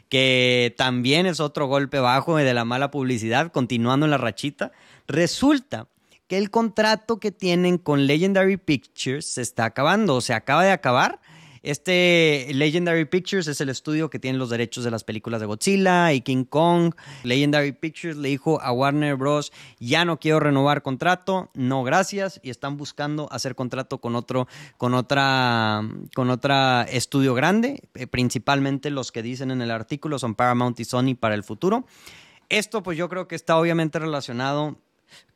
[0.09, 4.71] que también es otro golpe bajo de la mala publicidad, continuando en la rachita,
[5.07, 5.87] resulta
[6.29, 10.71] que el contrato que tienen con Legendary Pictures se está acabando, o se acaba de
[10.71, 11.19] acabar
[11.61, 16.13] este Legendary Pictures es el estudio que tiene los derechos de las películas de Godzilla
[16.13, 16.93] y King Kong.
[17.23, 19.51] Legendary Pictures le dijo a Warner Bros.
[19.79, 24.93] ya no quiero renovar contrato, no gracias, y están buscando hacer contrato con otro, con
[24.93, 25.81] otra,
[26.15, 27.81] con otra estudio grande.
[27.95, 31.85] Eh, principalmente los que dicen en el artículo son Paramount y Sony para el futuro.
[32.47, 34.77] Esto pues yo creo que está obviamente relacionado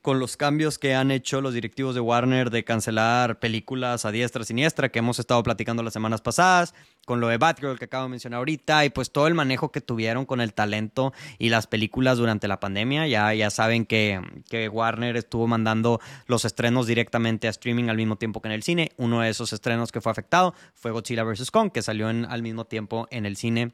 [0.03, 4.43] con los cambios que han hecho los directivos de Warner de cancelar películas a diestra
[4.43, 8.09] siniestra que hemos estado platicando las semanas pasadas, con lo de Batgirl que acabo de
[8.09, 12.17] mencionar ahorita y pues todo el manejo que tuvieron con el talento y las películas
[12.17, 13.07] durante la pandemia.
[13.07, 18.17] Ya, ya saben que, que Warner estuvo mandando los estrenos directamente a streaming al mismo
[18.17, 18.91] tiempo que en el cine.
[18.97, 21.49] Uno de esos estrenos que fue afectado fue Godzilla vs.
[21.49, 23.71] Kong, que salió al mismo tiempo en el cine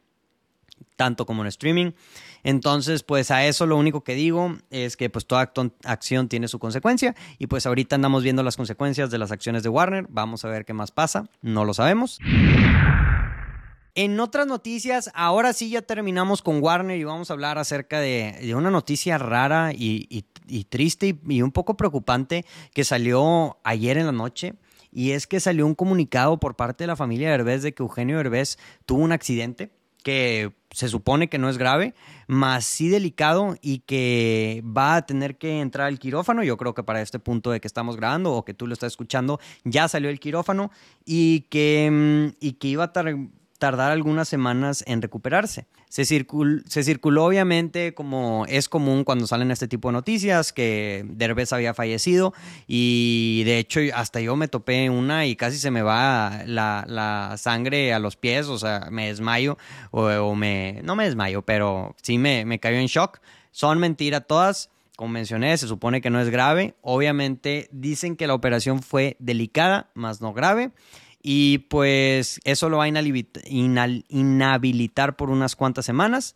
[0.96, 1.92] tanto como en streaming.
[2.44, 5.52] Entonces, pues a eso lo único que digo es que pues toda
[5.84, 9.70] acción tiene su consecuencia y pues ahorita andamos viendo las consecuencias de las acciones de
[9.70, 10.08] Warner.
[10.10, 12.20] Vamos a ver qué más pasa, no lo sabemos.
[13.96, 18.54] En otras noticias, ahora sí ya terminamos con Warner y vamos a hablar acerca de,
[18.56, 20.26] una noticia rara y,
[20.70, 24.54] triste y, un poco preocupante que salió ayer en la noche.
[24.92, 28.20] Y es que salió un comunicado por parte de la familia Herbés de que Eugenio
[28.20, 29.70] Herbés tuvo un accidente
[30.04, 31.96] que se supone que no es grave,
[32.28, 36.44] más sí delicado y que va a tener que entrar al quirófano.
[36.44, 38.94] Yo creo que para este punto de que estamos grabando o que tú lo estás
[38.94, 40.72] escuchando, ya salió el quirófano
[41.06, 42.94] y que, mm, y que iba a
[43.60, 45.68] tardar algunas semanas en recuperarse.
[45.90, 51.74] Se, circuló obviamente como es común cuando salen este tipo de noticias que Derbez había
[51.74, 52.34] fallecido
[52.68, 57.94] y de hecho hasta yo me topé una y casi se me va la, sangre
[57.94, 59.58] a los pies, o sea, me desmayo
[59.92, 60.80] o, me...
[60.84, 63.20] no me desmayo, pero sí me, me cayó en shock.
[63.52, 66.76] Son mentiras todas como mencioné, se supone que no es grave.
[66.82, 70.72] Obviamente dicen que la operación fue delicada, más no grave.
[71.22, 72.88] Y pues eso lo va a
[74.08, 76.36] inhabilitar por unas cuantas semanas.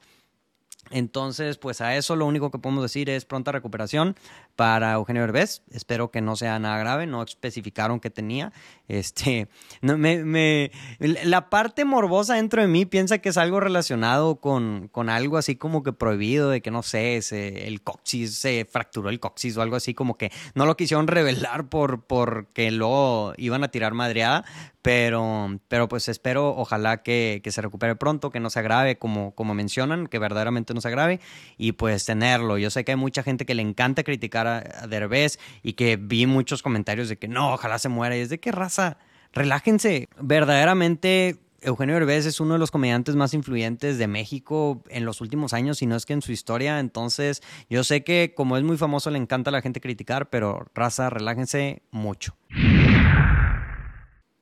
[0.91, 4.15] Entonces, pues a eso lo único que podemos decir es pronta recuperación
[4.55, 5.63] para Eugenio Herbés.
[5.71, 8.51] Espero que no sea nada grave, no especificaron que tenía.
[8.87, 9.47] Este,
[9.81, 15.09] no, me, la parte morbosa dentro de mí piensa que es algo relacionado con, con
[15.09, 17.19] algo así como que prohibido, de que no sé,
[17.67, 21.69] el coxis se fracturó el coxis o algo así, como que no lo quisieron revelar
[21.69, 24.45] por porque luego iban a tirar madreada.
[24.81, 29.33] pero, pero pues espero, ojalá que, que, se recupere pronto, que no se agrave como,
[29.33, 31.21] como mencionan, que verdaderamente no se agrave
[31.57, 32.57] y pues tenerlo.
[32.57, 35.97] Yo sé que hay mucha gente que le encanta criticar a, a Derbez y que
[35.97, 38.97] vi muchos comentarios de que no, ojalá se muera y es de qué raza,
[39.33, 45.21] relájense, verdaderamente Eugenio Derbez es uno de los comediantes más influyentes de México en los
[45.21, 46.79] últimos años, si no es que en su historia.
[46.79, 50.65] Entonces, yo sé que como es muy famoso, le encanta a la gente criticar, pero
[50.75, 52.35] raza, relájense mucho.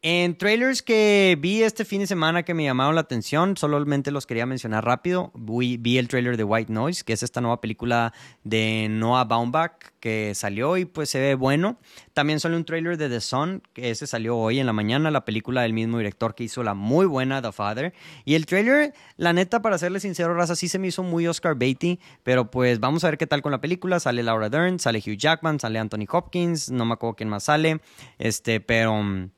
[0.03, 4.25] En trailers que vi este fin de semana que me llamaron la atención, solamente los
[4.25, 5.31] quería mencionar rápido.
[5.35, 8.11] Vi, el trailer de White Noise, que es esta nueva película
[8.43, 11.77] de Noah Baumbach que salió y pues se ve bueno.
[12.13, 15.23] También salió un trailer de The Sun, que ese salió hoy en la mañana, la
[15.23, 17.93] película del mismo director que hizo la muy buena The Father.
[18.25, 21.53] Y el trailer, la neta, para serle sincero, raza, sí se me hizo muy Oscar
[21.53, 23.99] Beatty, pero pues vamos a ver qué tal con la película.
[23.99, 27.81] Sale Laura Dern, sale Hugh Jackman, sale Anthony Hopkins, no me acuerdo quién más sale,
[28.17, 29.29] este, pero...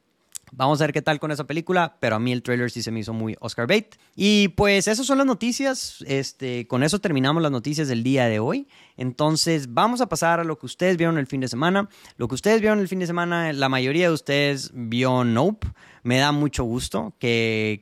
[0.55, 2.91] Vamos a ver qué tal con esa película, pero a mí el trailer sí se
[2.91, 3.95] me hizo muy Oscar bait.
[4.15, 6.03] Y pues esas son las noticias.
[6.07, 8.67] Este, con eso terminamos las noticias del día de hoy.
[8.95, 11.89] Entonces vamos a pasar a lo que ustedes vieron el fin de semana.
[12.17, 15.67] Lo que ustedes vieron el fin de semana, la mayoría de ustedes vio Nope.
[16.03, 17.81] Me da mucho gusto que,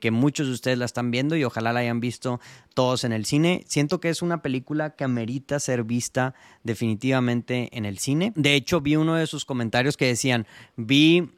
[0.00, 2.40] que muchos de ustedes la están viendo y ojalá la hayan visto
[2.72, 3.64] todos en el cine.
[3.66, 8.32] Siento que es una película que amerita ser vista definitivamente en el cine.
[8.36, 11.28] De hecho, vi uno de sus comentarios que decían, vi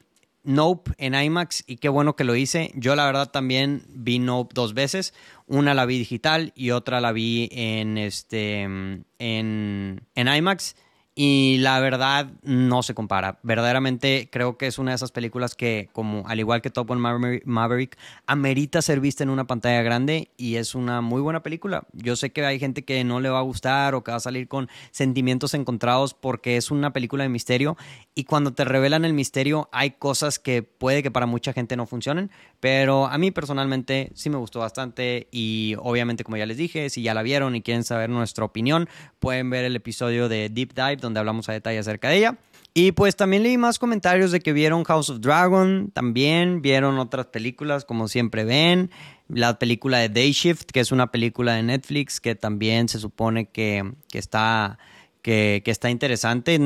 [0.48, 2.72] Nope en IMAX y qué bueno que lo hice.
[2.74, 5.12] Yo la verdad también vi Nope dos veces.
[5.46, 10.74] Una la vi digital y otra la vi en este en, en IMAX
[11.20, 13.40] y la verdad no se compara.
[13.42, 17.00] Verdaderamente creo que es una de esas películas que, como al igual que Top Gun
[17.44, 21.82] Maverick, amerita ser vista en una pantalla grande y es una muy buena película.
[21.92, 24.20] Yo sé que hay gente que no le va a gustar o que va a
[24.20, 27.76] salir con sentimientos encontrados porque es una película de misterio
[28.14, 31.86] y cuando te revelan el misterio hay cosas que puede que para mucha gente no
[31.86, 36.90] funcionen, pero a mí personalmente sí me gustó bastante y obviamente como ya les dije,
[36.90, 40.74] si ya la vieron y quieren saber nuestra opinión, pueden ver el episodio de Deep
[40.74, 42.38] Dive donde hablamos a detalle acerca de ella.
[42.74, 47.26] Y pues también leí más comentarios de que vieron House of Dragon, también vieron otras
[47.26, 48.90] películas como siempre ven,
[49.28, 53.46] la película de Day Shift, que es una película de Netflix que también se supone
[53.46, 54.78] que, está,
[55.22, 56.58] que, que, está interesante.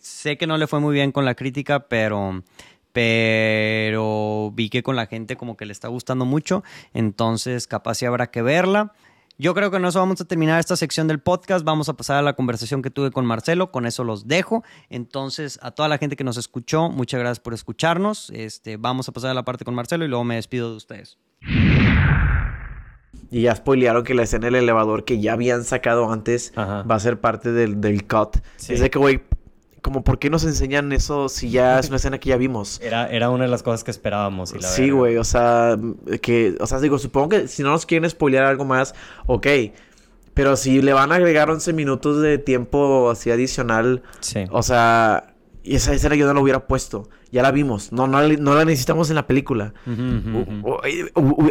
[0.00, 2.42] Sé que no le fue muy bien con la crítica, pero,
[2.92, 8.06] pero vi que con la gente como que le está gustando mucho, entonces capaz sí
[8.06, 8.92] habrá que verla.
[9.40, 11.64] Yo creo que con eso vamos a terminar esta sección del podcast.
[11.64, 13.70] Vamos a pasar a la conversación que tuve con Marcelo.
[13.70, 14.64] Con eso los dejo.
[14.90, 18.30] Entonces, a toda la gente que nos escuchó, muchas gracias por escucharnos.
[18.30, 21.18] Este, vamos a pasar a la parte con Marcelo y luego me despido de ustedes.
[23.30, 26.98] Y ya spoilearon que la escena del elevador que ya habían sacado antes va a
[26.98, 28.38] ser parte del, del cut.
[28.68, 29.22] Es de que, güey,
[29.82, 32.80] como por qué nos enseñan eso si ya es una escena que ya vimos.
[32.82, 34.52] Era, era una de las cosas que esperábamos.
[34.52, 35.78] Y la sí, güey, o sea,
[36.22, 38.94] que, o sea, digo, supongo que si no nos quieren spoilear algo más,
[39.26, 39.46] ok.
[40.34, 44.44] Pero si le van a agregar 11 minutos de tiempo así adicional, sí.
[44.50, 47.08] o sea, y esa escena yo no la hubiera puesto.
[47.30, 47.92] Ya la vimos.
[47.92, 49.74] No, no, no la necesitamos en la película.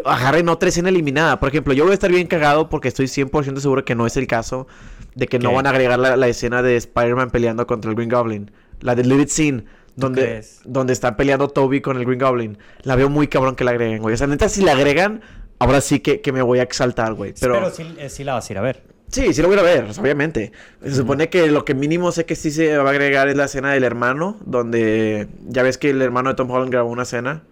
[0.05, 1.39] agarren otra escena eliminada.
[1.39, 4.17] Por ejemplo, yo voy a estar bien cagado porque estoy 100% seguro que no es
[4.17, 4.67] el caso
[5.15, 8.51] de que no van a agregar la, escena de Spider-Man peleando contra el Green Goblin.
[8.81, 9.65] La de Live It Scene.
[9.95, 12.57] Donde, donde está peleando Toby con el Green Goblin.
[12.83, 14.13] La veo muy cabrón que la agreguen, güey.
[14.13, 15.21] O sea, neta, si la agregan,
[15.57, 17.33] ahora sí que, me voy a exaltar, güey.
[17.39, 18.83] Pero, Pero sí, eh, sí la vas a ir a ver.
[19.09, 20.51] Sí, sí lo voy a ver, obviamente.
[20.83, 23.45] Se supone que lo que mínimo sé que sí se va a agregar es la
[23.45, 27.43] escena del hermano, donde ya ves que el hermano de Tom Holland grabó una escena.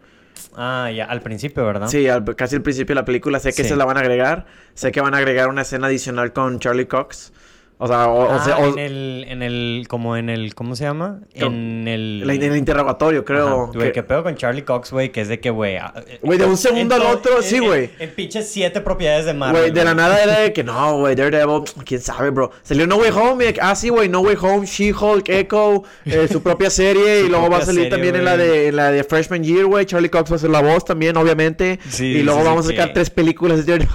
[0.58, 1.88] Ah, ya, al principio, ¿verdad?
[1.88, 3.40] Sí, casi al principio de la película.
[3.40, 4.46] Sé que se la van a agregar.
[4.74, 7.32] Sé que van a agregar una escena adicional con Charlie Cox.
[7.78, 11.20] O sea, o, ah, sea, en el, en el, como en el, ¿cómo se llama?
[11.34, 12.24] En el...
[12.26, 13.68] En el interrogatorio, creo.
[13.74, 14.02] Güey, que...
[14.02, 15.76] pedo con Charlie Cox, güey, que es de que, güey...
[15.76, 17.90] Ah, eh, güey, de un segundo al otro, sí, güey.
[18.00, 19.62] En, pinches siete propiedades de Marvel.
[19.62, 22.50] Güey, de la nada era de que, no, güey, Daredevil, quién sabe, bro.
[22.64, 26.42] Salió No Way Home, y, ah, sí, güey, No Way Home, She-Hulk, Echo, eh, su
[26.42, 29.44] propia serie, y luego va a salir también en la, de, en la de Freshman
[29.44, 29.86] Year, güey.
[29.86, 31.80] Charlie Cox va a ser la voz también, obviamente.
[31.90, 33.86] Sí, y luego vamos a sacar tres películas de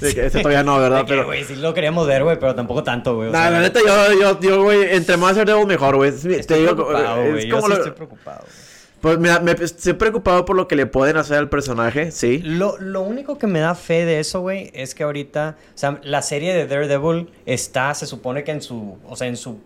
[0.00, 1.04] Este todavía no, ¿verdad?
[1.06, 1.24] pero...
[1.24, 3.27] güey, sí lo queríamos ver, güey, pero tampoco tanto, güey.
[3.30, 6.10] Nah, la neta, yo yo, yo, güey, entre más Daredevil mejor, güey.
[6.10, 7.46] Estoy preocupado, güey.
[7.46, 8.44] Yo sí estoy preocupado,
[9.00, 12.38] Pues mira, me estoy preocupado por lo que le pueden hacer al personaje, sí.
[12.38, 16.00] Lo, lo único que me da fe de eso, güey, es que ahorita, o sea,
[16.02, 19.58] la serie de Daredevil está, se supone que en su, o sea, en su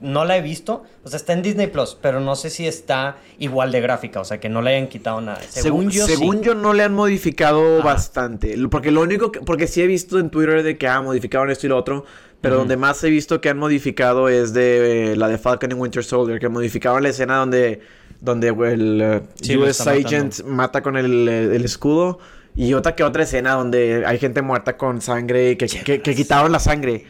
[0.00, 0.84] no la he visto.
[1.04, 4.20] O sea, está en Disney Plus, pero no sé si está igual de gráfica.
[4.20, 5.40] O sea, que no le hayan quitado nada.
[5.48, 6.06] Según, yo.
[6.06, 8.56] Según yo, no le han modificado bastante.
[8.70, 9.40] Porque lo único que.
[9.40, 12.04] Porque sí he visto en Twitter de que ha ah, modificado esto y lo otro.
[12.40, 15.74] Pero donde más he visto que han modificado es de eh, la de Falcon y
[15.74, 16.38] Winter Soldier.
[16.38, 17.80] Que modificaron la escena donde.
[18.20, 22.18] Donde el eh, US Agent mata con el, el escudo.
[22.54, 26.50] Y otra que otra escena donde hay gente muerta con sangre, que, que, que quitaron
[26.50, 27.04] la sangre.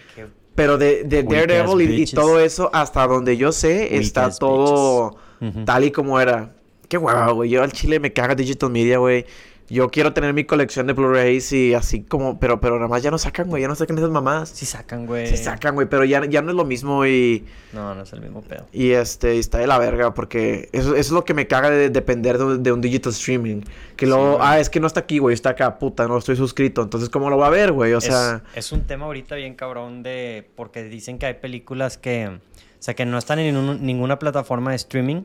[0.57, 5.17] Pero de, de Daredevil y, todo eso, hasta donde yo sé, está todo
[5.65, 6.53] tal y como era.
[6.89, 7.51] Qué hueva, güey.
[7.51, 9.27] Yo al chile me caga Digital Media, güey.
[9.69, 13.11] Yo quiero tener mi colección de Blu-rays y así como, pero, pero nada más ya
[13.11, 14.51] no sacan, güey, ya no sacan esas mamás.
[14.51, 15.27] Sí sacan, güey.
[15.27, 17.45] Sí sacan, güey, pero ya, ya no es lo mismo y...
[17.73, 18.67] No, no es el mismo pedo.
[18.73, 22.39] Y este, está de la verga porque eso, es lo que me caga de depender
[22.39, 23.63] de, un digital streaming.
[23.97, 26.83] Que luego, ah, es que no está aquí, güey, está acá, puta, no estoy suscrito.
[26.83, 27.93] Entonces, ¿cómo lo va a ver, güey?
[27.95, 28.43] O sea...
[28.55, 30.49] Es un tema ahorita bien cabrón de...
[30.55, 32.29] Porque dicen que hay películas que...
[32.29, 35.23] O sea, que no están en ninguna plataforma de streaming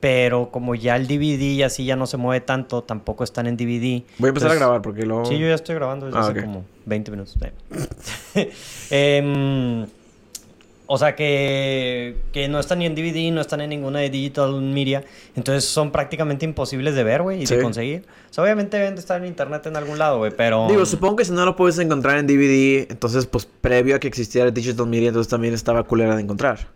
[0.00, 3.56] pero como ya el DVD y así ya no se mueve tanto, tampoco están en
[3.56, 4.02] DVD.
[4.18, 5.24] Voy a empezar a grabar porque luego...
[5.24, 7.36] Sí, yo ya estoy grabando desde ah, hace como 20 minutos.
[8.90, 9.86] Em,
[10.86, 14.60] o sea que, que no están ni en DVD, no están en ninguna de digital
[14.60, 15.02] media.
[15.34, 18.04] Entonces son prácticamente imposibles de ver, güey, y de conseguir.
[18.30, 20.68] O sea, obviamente deben de estar en internet en algún lado, güey, pero...
[20.68, 24.08] Digo, supongo que si no lo puedes encontrar en DVD, entonces pues previo a que
[24.08, 26.75] existiera digital media, entonces también estaba culera de encontrar.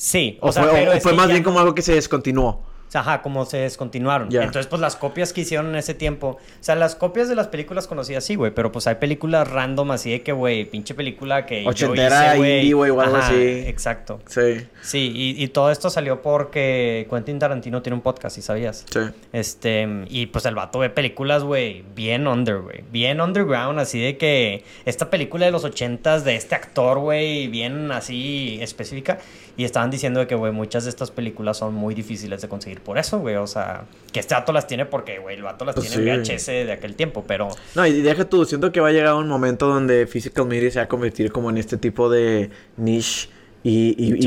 [0.00, 0.38] Sí.
[0.40, 2.62] O, fue, más bien como algo que se descontinuó.
[2.92, 4.28] Ajá, como se descontinuaron.
[4.34, 6.38] Entonces, pues las copias que hicieron en ese tiempo.
[6.38, 8.52] O sea, las copias de las películas conocidas sí, güey.
[8.52, 11.66] Pero pues hay películas random así de que, güey, pinche película que.
[11.66, 13.64] Ochentera, hice, güey, o algo así.
[13.66, 14.20] Exacto.
[14.26, 14.66] Sí.
[14.82, 18.86] Sí, y, y, todo esto salió porque Quentin Tarantino tiene un podcast, ¿sí sabías?
[18.90, 19.00] Sí.
[19.32, 22.82] Este, y pues el vato ve películas, güey, bien under, güey.
[22.90, 27.92] Bien underground, así de que esta película de los ochentas de este actor, güey, bien
[27.92, 29.18] así específica.
[29.56, 32.98] Y estaban diciendo que, güey, muchas de estas películas son muy difíciles de conseguir por
[32.98, 33.36] eso, güey.
[33.36, 36.22] O sea, que este vato las tiene porque, güey, el vato las pues tiene en
[36.22, 37.48] VHS de aquel tiempo, pero...
[37.74, 40.78] No, y deja tú, siento que va a llegar un momento donde Physical Media se
[40.78, 43.28] va a convertir como en este tipo de niche...
[43.62, 44.26] Y, y,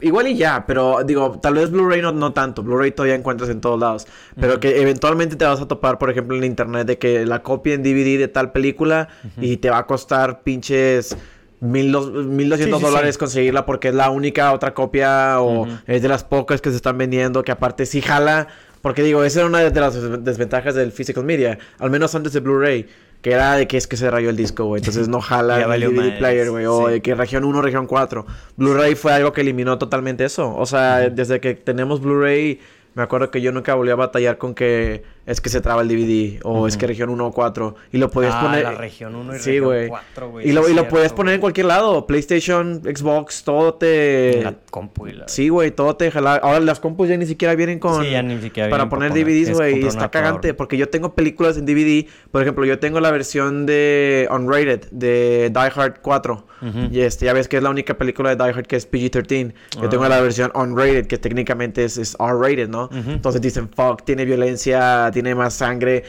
[0.00, 2.62] igual y ya, pero digo, tal vez Blu-ray no, no tanto.
[2.62, 4.06] Blu-ray todavía encuentras en todos lados.
[4.40, 7.74] Pero que eventualmente te vas a topar, por ejemplo, en internet de que la copia
[7.74, 11.18] en DVD de tal película y te va a costar pinches
[11.64, 11.96] mil,
[12.26, 16.60] mil doscientos dólares conseguirla porque es la única otra copia o es de las pocas
[16.60, 18.48] que se están vendiendo que aparte sí jala.
[18.82, 22.40] Porque digo, esa era una de las desventajas del physical media, al menos antes de
[22.40, 22.86] Blu-ray.
[23.22, 24.80] Que era de que es que se rayó el disco, güey.
[24.80, 26.66] Entonces no jala el DVD player, güey.
[26.66, 28.26] O de que región 1, región 4.
[28.56, 30.54] Blu-ray fue algo que eliminó totalmente eso.
[30.54, 32.60] O sea, desde que tenemos Blu-ray,
[32.92, 35.88] me acuerdo que yo nunca volví a batallar con que es que se traba el
[35.88, 39.14] DVD o es que región 1 o 4 y lo podías ah, poner la región
[39.14, 40.48] 1 y sí, región 4, güey.
[40.48, 45.08] Y lo, y lo puedes poner en cualquier lado, PlayStation, Xbox, todo te la compu
[45.08, 45.28] y la...
[45.28, 46.36] Sí, güey, todo te jala.
[46.36, 49.52] Ahora las compus ya ni siquiera vienen con Sí, ya ni siquiera para poner DVDs,
[49.52, 53.10] güey, y está cagante porque yo tengo películas en DVD, por ejemplo, yo tengo la
[53.10, 56.46] versión de unrated de Die Hard 4.
[56.90, 59.52] Y este, ya ves que es la única película de Die Hard que es PG-13.
[59.82, 60.20] Yo tengo la ah.
[60.22, 62.88] versión unrated que técnicamente es, es R-rated, ¿no?
[62.90, 66.04] Entonces dicen, "Fuck, tiene violencia, tiene más sangre.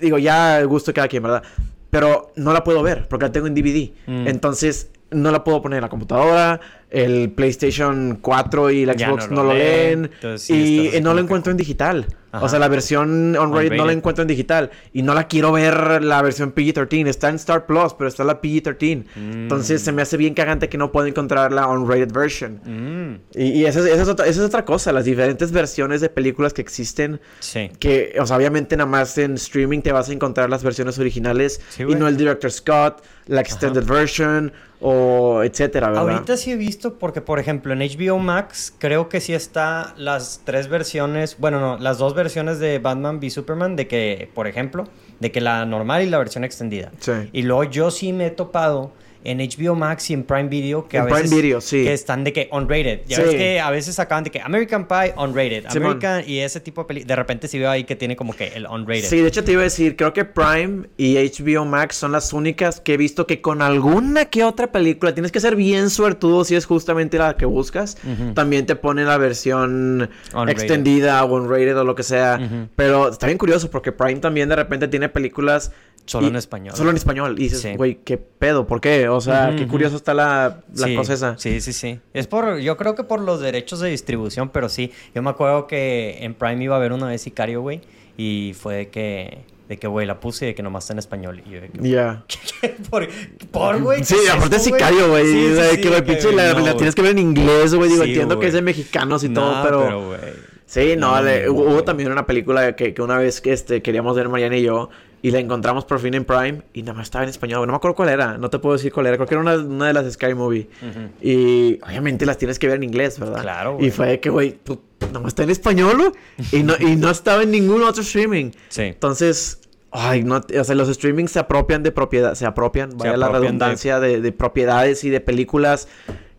[0.00, 1.44] Digo, ya el gusto de cada quien, ¿verdad?
[1.90, 3.92] Pero no la puedo ver porque la tengo en DVD.
[4.06, 4.26] Mm.
[4.26, 6.60] Entonces no la puedo poner en la computadora
[6.90, 10.10] el PlayStation 4 y la Xbox no, lo leen,
[10.48, 12.06] y no lo encuentro en digital.
[12.40, 16.02] O sea, la versión on-rated no la encuentro en digital y no la quiero ver
[16.02, 17.06] la versión PG-13.
[17.06, 19.04] Está en Star Plus, pero está la PG-13.
[19.16, 22.60] Entonces se me hace bien cagante que no puedo encontrar la on-rated version.
[22.64, 23.38] Mm.
[23.38, 27.20] Y, esa, es, otra, esa, es otra, cosa, las diferentes versiones de películas que existen.
[27.40, 27.70] Sí.
[27.78, 31.60] Que, o sea, obviamente nada más en streaming te vas a encontrar las versiones originales
[31.78, 34.52] y no el Director Scott, la extended version
[34.84, 36.10] o etcétera, ¿verdad?
[36.10, 40.40] Ahorita sí he visto porque, por ejemplo, en HBO Max creo que sí está las
[40.44, 42.21] tres versiones, bueno, no, las dos versiones
[42.58, 44.88] de Batman v Superman, de que, por ejemplo,
[45.20, 46.92] de que la normal y la versión extendida.
[46.98, 47.12] Sí.
[47.32, 48.92] Y luego yo sí me he topado
[49.24, 51.84] en HBO Max y en Prime Video que a veces Prime Video, sí.
[51.84, 53.02] que están de que unrated.
[53.06, 56.82] Ya ves que a veces acaban de que American Pie unrated, American y ese tipo
[56.82, 57.08] de películas.
[57.08, 59.04] De repente sí veo ahí que tiene como que el unrated.
[59.04, 62.32] Sí, de hecho te iba a decir, creo que Prime y HBO Max son las
[62.32, 66.44] únicas que he visto que con alguna que otra película tienes que ser bien suertudo
[66.44, 67.96] si es justamente la que buscas.
[68.34, 70.10] También te pone la versión
[70.48, 72.68] extendida o unrated o lo que sea.
[72.76, 75.72] Pero está bien curioso porque Prime también de repente tiene películas
[76.04, 76.74] Solo en español.
[76.76, 77.36] Solo en español.
[77.38, 78.66] Y dices, güey, ¿qué pedo?
[78.66, 79.08] ¿Por qué?
[79.08, 81.38] O sea, qué curioso está la, la cosa esa.
[81.38, 82.00] Sí, sí, sí.
[82.12, 84.90] Es por, yo creo que por los derechos de distribución, pero sí.
[85.14, 87.80] Yo me acuerdo que en Prime iba a haber una vez Sicario, güey.
[88.16, 89.38] Y fue que
[89.68, 91.40] de que, güey, la puse y de que nomás está en español.
[91.46, 92.24] Y yo de que, Ya.
[92.90, 93.08] por,
[93.50, 94.04] por, güey.
[94.04, 95.24] Sí, ¿qué es aparte es sicario, güey.
[95.24, 96.76] Sí, sí, de sí, que, güey, de pinche, la, no, la güey.
[96.76, 97.88] tienes que ver en inglés, güey.
[97.88, 100.08] Digo, Sí, entiendo que es de mexicanos y todo, pero...
[100.08, 100.18] güey.
[100.66, 101.84] Sí, no, No, le- hubo güey.
[101.84, 104.88] también una película que, que una vez que este, queríamos ver Mariana y yo
[105.22, 107.60] y la encontramos por fin en Prime y nada más estaba en español.
[107.66, 109.16] No me acuerdo cuál era, no te puedo decir cuál era.
[109.16, 110.68] Creo que era una, una de las Sky Movie.
[110.82, 111.00] Ujú.
[111.20, 113.40] Y obviamente las tienes que ver en inglés, ¿verdad?
[113.40, 113.86] Claro, güey.
[113.86, 116.12] Y fue que, güey, pues, nada más está en español.
[116.50, 118.50] Y no, y no estaba en ningún otro streaming.
[118.68, 118.82] Sí.
[118.82, 119.60] Entonces,
[119.92, 123.32] ay, no, o sea, los streamings se apropian de propiedad, se apropian, vaya la apropian
[123.42, 124.20] de- redundancia de...
[124.20, 125.86] De, propiedades y de películas.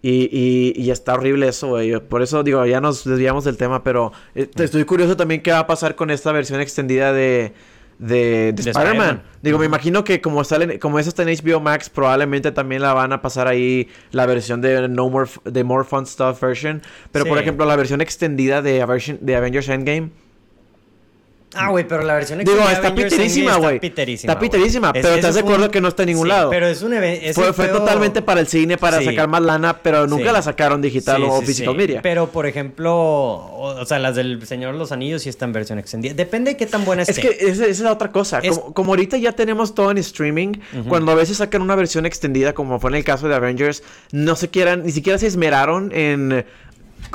[0.02, 1.98] Y, y, y está horrible eso, güey.
[2.02, 5.60] Por eso digo, ya nos desviamos del tema, pero eh, estoy curioso también qué va
[5.60, 7.54] a pasar con esta versión extendida de,
[8.08, 9.24] de, de De Spider-Man.
[9.42, 12.94] Digo, me imagino que como sale, como eso está en HBO Max, probablemente también la
[12.94, 16.82] van a pasar ahí la versión de No More, de More Fun Stuff version.
[17.12, 20.10] Pero por ejemplo, la versión extendida de, Aversion- de Avengers Endgame.
[21.56, 23.76] Ah, güey, pero la versión Digo, está Avengers piterísima, güey.
[23.76, 24.32] Está piterísima.
[24.34, 26.50] Está piterísima, pero estás de acuerdo un- que no está en ningún sí, lado.
[26.50, 27.34] Pero es un evento.
[27.34, 29.06] Fue, fue totalmente para el cine, para Sí.
[29.06, 30.34] sacar más lana, pero nunca Sí.
[30.34, 32.02] la sacaron digital o physical media.
[32.02, 35.54] Pero, por ejemplo, o, o sea, las del Señor de los Anillos sí están en
[35.54, 36.14] versión extendida.
[36.14, 37.14] Depende de qué tan buena esté.
[37.14, 38.40] Es que esa, es la otra cosa.
[38.40, 40.54] Es- Como, como ahorita ya tenemos todo en streaming,
[40.88, 44.36] cuando a veces sacan una versión extendida, como fue en el caso de Avengers, no
[44.36, 46.46] se quieran, ni siquiera se esmeraron en,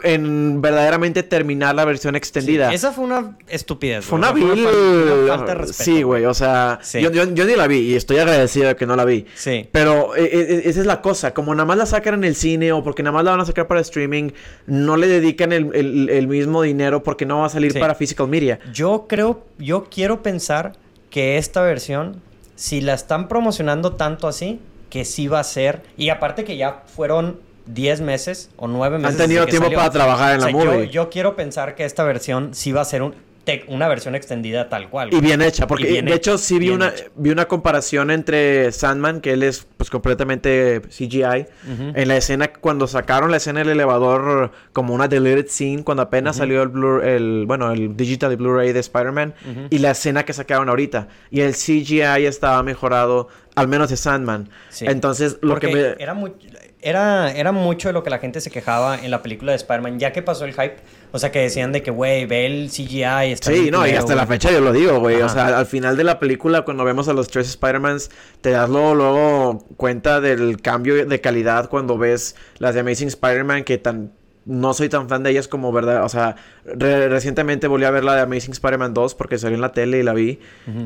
[0.04, 2.72] en verdaderamente terminar la versión extendida.
[2.72, 4.04] Esa fue una estupidez.
[4.04, 4.44] Fue una vil...
[4.44, 5.82] fal- una falta de respeto.
[5.84, 7.00] Sí, güey, o sea, Sí.
[7.00, 9.26] Yo, yo, yo ni la vi y estoy agradecido de que no la vi.
[9.34, 9.68] Sí.
[9.72, 12.72] Pero eh, eh, esa es la cosa, como nada más la sacan en el cine
[12.72, 14.30] o porque nada más la van a sacar para streaming,
[14.66, 17.78] no le dedican el, el- el mismo dinero porque no va a salir Sí.
[17.78, 18.58] para physical media.
[18.72, 20.72] Yo creo, yo quiero pensar
[21.10, 22.20] que esta versión,
[22.54, 24.60] si la están promocionando tanto así,
[24.90, 25.82] que sí va a ser.
[25.96, 27.40] Y aparte que ya fueron
[27.72, 29.12] 10 meses o 9 meses.
[29.12, 29.78] Han tenido tiempo salió.
[29.78, 30.88] para trabajar en O sea, la movie.
[30.90, 33.14] Yo, quiero pensar que esta versión sí va a ser un,
[33.44, 35.12] te- una versión extendida tal cual.
[35.12, 37.04] Y bien hecha, porque bien de he- hecho sí vi una, hecha.
[37.16, 41.46] vi una comparación entre Sandman, que él es pues completamente CGI,
[41.94, 46.36] en la escena, cuando sacaron la escena del elevador como una deleted scene, cuando apenas
[46.36, 49.34] salió el, Blu- el, bueno, el digital Blu-ray de Spider-Man,
[49.70, 54.48] y la escena que sacaron ahorita, y el CGI estaba mejorado, al menos de Sandman.
[54.68, 54.84] Sí.
[54.86, 55.80] Entonces, lo Porque que me...
[56.02, 56.32] era, muy,
[56.80, 59.98] era, era mucho de lo que la gente se quejaba en la película de Spider-Man,
[59.98, 60.76] ya que pasó el hype.
[61.10, 63.32] O sea, que decían de que, güey, ve el CGI.
[63.32, 65.20] Está Sí, no, y hasta la fecha yo lo digo, güey.
[65.22, 68.10] O sea, al final de la película, cuando vemos a los tres Spider-Mans,
[68.40, 73.64] te das luego, luego cuenta del cambio de calidad cuando ves las de Amazing Spider-Man,
[73.64, 74.12] que tan
[74.44, 76.04] no soy tan fan de ellas como verdad.
[76.04, 79.60] O sea, re- recientemente volví a ver la de Amazing Spider-Man 2 porque salió en
[79.60, 80.38] la tele y la vi.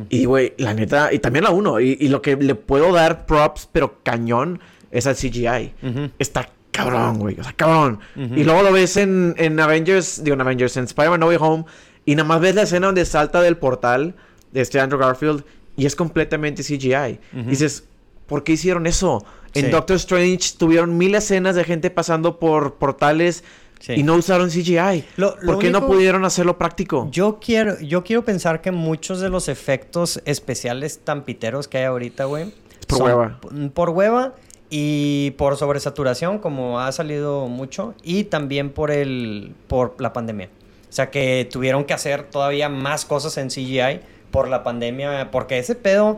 [0.09, 1.78] Y, güey, la neta, y también la 1.
[1.80, 4.61] Y, y lo que le puedo dar props, pero cañón,
[4.93, 5.74] es al CGI.
[5.82, 6.11] Ujú.
[6.20, 7.38] Está cabrón, güey.
[7.40, 7.99] O sea, cabrón.
[8.14, 8.34] Ujú.
[8.36, 11.64] Y luego lo ves en, en Avengers, digo en Avengers, en Spider-Man No Way Home.
[12.05, 14.14] Y nada más ves la escena donde salta del portal
[14.53, 15.45] de este Andrew Garfield.
[15.76, 17.18] Y es completamente CGI.
[17.32, 17.40] Ujú.
[17.40, 17.84] Y dices,
[18.26, 19.24] ¿por qué hicieron eso?
[19.55, 19.70] En Sí.
[19.70, 23.45] Doctor Strange tuvieron mil escenas de gente pasando por portales.
[23.80, 23.95] Sí.
[23.95, 25.05] Y no usaron CGI.
[25.16, 27.09] Lo- lo ¿Por qué no único- pudieron hacerlo práctico?
[27.11, 31.84] Yo quiero, yo quiero pensar que muchos de los efectos especiales tan piteros que hay
[31.84, 32.55] ahorita, güey.
[32.86, 33.40] por son hueva.
[33.74, 34.34] Por hueva
[34.75, 37.95] y por sobresaturación, como ha salido mucho.
[38.03, 39.53] Y también por el.
[39.68, 40.49] por la pandemia.
[40.89, 44.01] O sea que tuvieron que hacer todavía más cosas en CGI
[44.31, 45.31] por la pandemia.
[45.31, 46.16] Porque ese pedo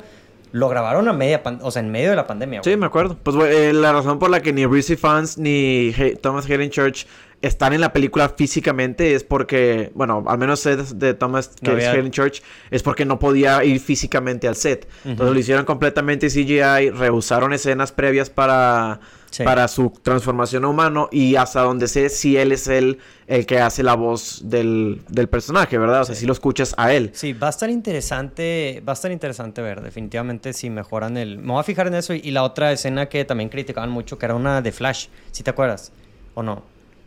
[0.52, 2.72] lo grabaron a media o sea, en medio de la pandemia, güey.
[2.72, 3.16] Sí, me acuerdo.
[3.20, 6.70] Pues güey, eh, la razón por la que ni Reese fans ni He- Thomas Hayden
[6.70, 7.08] Church
[7.46, 12.10] están en la película físicamente es porque, bueno, al menos es de Thomas No Hayden
[12.10, 14.88] Church es porque no podía ir físicamente al set.
[15.04, 19.42] Entonces lo hicieron completamente CGI, rehusaron escenas previas para Sí.
[19.42, 23.58] para su transformación a humano y hasta donde sé si él es el el que
[23.58, 26.02] hace la voz del, del personaje, ¿verdad?
[26.02, 27.10] O sea, si lo escuchas a él.
[27.14, 31.38] Sí, va a estar interesante, va a estar interesante ver, definitivamente si mejoran el...
[31.38, 34.18] Me voy a fijar en eso y, y la otra escena que también criticaban mucho,
[34.18, 35.90] que era una de Flash, ¿sí te acuerdas?
[36.34, 36.62] ¿O no?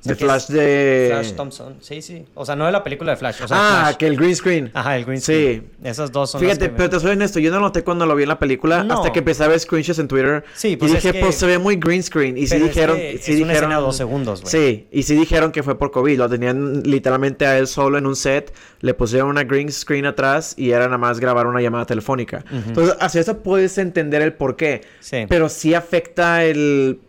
[0.08, 2.26] De que Flash de Flash Thompson, sí, sí.
[2.36, 3.96] O sea, no de la película de Flash, o sea, Ah, Flash.
[3.98, 4.72] que el green screen.
[4.74, 5.34] Ajá, el green Sí.
[5.34, 5.70] screen.
[5.84, 8.06] Esas dos son las Fíjate, que me- pero te soy honesto, yo no noté cuando
[8.06, 8.96] lo vi en la película No.
[8.96, 10.44] hasta que empecé a ver screenshots en Twitter.
[10.56, 12.38] Sí, pues y dije, que- pues se ve muy green screen.
[12.38, 12.98] Y sí Pero es dijeron.
[12.98, 14.52] que sí es una dijeron escena de dos segundos, güey.
[14.52, 16.18] Sí, y sí dijeron que fue por COVID.
[16.18, 18.54] Lo tenían literalmente a él solo en un set.
[18.82, 22.44] Le pusieron una green screen atrás y era nada más grabar una llamada telefónica.
[22.52, 22.70] Ujú.
[22.70, 24.82] Entonces, hacia eso puedes entender el por qué.
[25.00, 25.26] Sí.
[25.28, 27.00] Pero sí afecta el.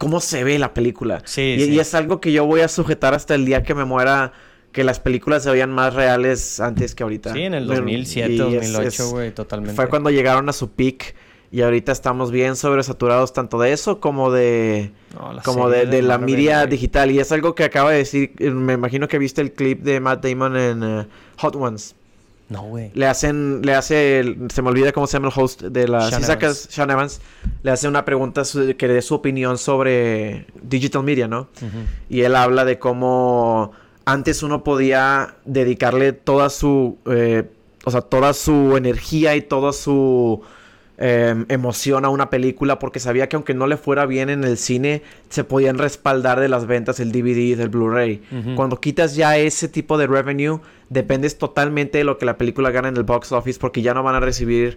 [0.00, 1.22] Cómo se ve la película.
[1.26, 1.70] Sí, y, sí.
[1.74, 4.32] y es algo que yo voy a sujetar hasta el día que me muera.
[4.72, 7.32] Que las películas se veían más reales antes que ahorita.
[7.32, 9.74] Sí, en el Bueno, 2007, y es- 2008, es- güey, totalmente.
[9.76, 11.14] Fue cuando llegaron a su peak.
[11.52, 16.36] Y ahorita estamos bien sobresaturados tanto de eso como de No, como de, la Marvel,
[16.36, 17.10] media digital.
[17.10, 18.32] Y es algo que acaba de decir.
[18.38, 21.06] eh, Me imagino que viste el clip de Matt Damon en eh,
[21.38, 21.96] Hot Ones.
[22.50, 22.90] No, güey.
[22.94, 26.08] Le hacen, le hace, se me olvida cómo se llama el host de la...
[26.08, 27.20] Sean si sacas Sean Evans,
[27.62, 31.48] le hace una pregunta su- que dé su opinión sobre digital media, ¿no?
[32.08, 33.70] Y él habla de cómo
[34.04, 37.48] antes uno podía dedicarle toda su, eh,
[37.84, 40.42] o sea, toda su energía y toda su
[41.02, 44.58] eh, emoción a una película porque sabía que aunque no le fuera bien en el
[44.58, 48.20] cine, se podían respaldar de las ventas el DVD del Blu-ray.
[48.54, 52.88] Cuando quitas ya ese tipo de revenue, dependes totalmente de lo que la película gana
[52.88, 54.76] en el box office porque ya no van a recibir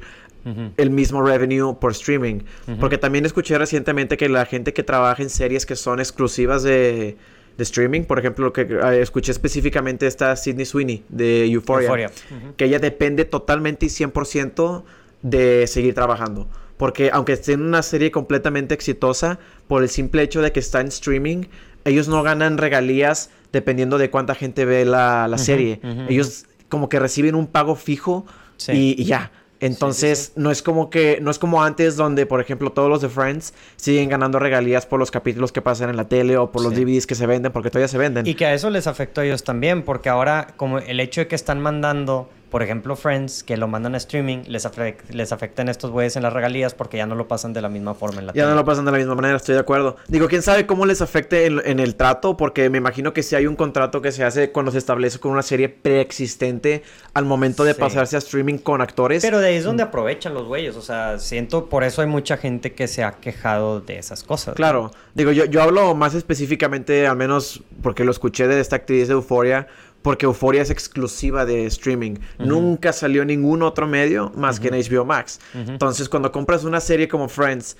[0.77, 2.39] el mismo revenue por streaming.
[2.79, 7.17] Porque también escuché recientemente que la gente que trabaja en series que son exclusivas de,
[7.57, 12.09] de streaming, por ejemplo, que eh, escuché específicamente esta Sydney Sweeney de Euphoria,
[12.55, 14.83] que ella depende totalmente y 100%
[15.23, 16.47] de seguir trabajando.
[16.77, 20.81] Porque aunque esté en una serie completamente exitosa, por el simple hecho de que está
[20.81, 21.45] en streaming,
[21.85, 25.79] ellos no ganan regalías dependiendo de cuánta gente ve la, la serie.
[26.09, 28.25] Ellos como que reciben un pago fijo
[28.57, 28.71] Sí.
[28.97, 29.31] y, y ya.
[29.59, 33.07] Entonces, no es como que, no es como antes donde, por ejemplo, todos los de
[33.09, 36.73] Friends siguen ganando regalías por los capítulos que pasan en la tele o por los.
[36.75, 38.27] DVDs que se venden, porque todavía se venden.
[38.27, 41.27] Y que a eso les afectó a ellos también, porque ahora, como el hecho de
[41.27, 45.69] que están mandando, por ejemplo, Friends, que lo mandan a streaming, les, afec- les afectan
[45.69, 48.27] estos güeyes en las regalías porque ya no lo pasan de la misma forma en
[48.27, 49.95] la Ya no lo pasan de la misma manera, estoy de acuerdo.
[50.07, 53.35] Digo, quién sabe cómo les afecte en, en el trato, porque me imagino que si
[53.35, 56.83] hay un contrato que se hace cuando se establece con una serie preexistente
[57.15, 57.79] al momento de Sí.
[57.79, 59.23] pasarse a streaming con actores.
[59.23, 62.37] Pero de ahí es donde aprovechan los güeyes, o sea, siento, por eso hay mucha
[62.37, 64.53] gente que se ha quejado de esas cosas.
[64.53, 69.07] Claro, digo, yo, yo hablo más específicamente, al menos porque lo escuché de esta actriz
[69.07, 69.67] de Euforia,
[70.03, 72.17] porque Euforia es exclusiva de streaming.
[72.37, 75.39] Nunca salió en ningún otro medio más que en HBO Max.
[75.55, 77.75] Entonces, cuando compras una serie como Friends,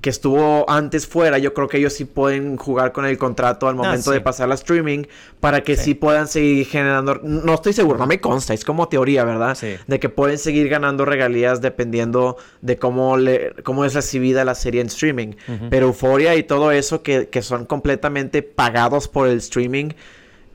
[0.00, 3.76] que estuvo antes fuera, yo creo que ellos sí pueden jugar con el contrato al
[3.76, 4.18] momento Ah, sí.
[4.18, 5.04] de pasar a streaming
[5.38, 5.84] para que sí.
[5.84, 5.94] Sí.
[5.94, 7.20] puedan seguir generando.
[7.22, 9.54] No estoy seguro, no me consta, es como teoría, ¿verdad?
[9.54, 9.76] Sí.
[9.86, 14.80] De que pueden seguir ganando regalías dependiendo de cómo, le, cómo es recibida la serie
[14.80, 15.34] en streaming.
[15.70, 19.90] Pero Euforia y todo eso que, que son completamente pagados por el streaming,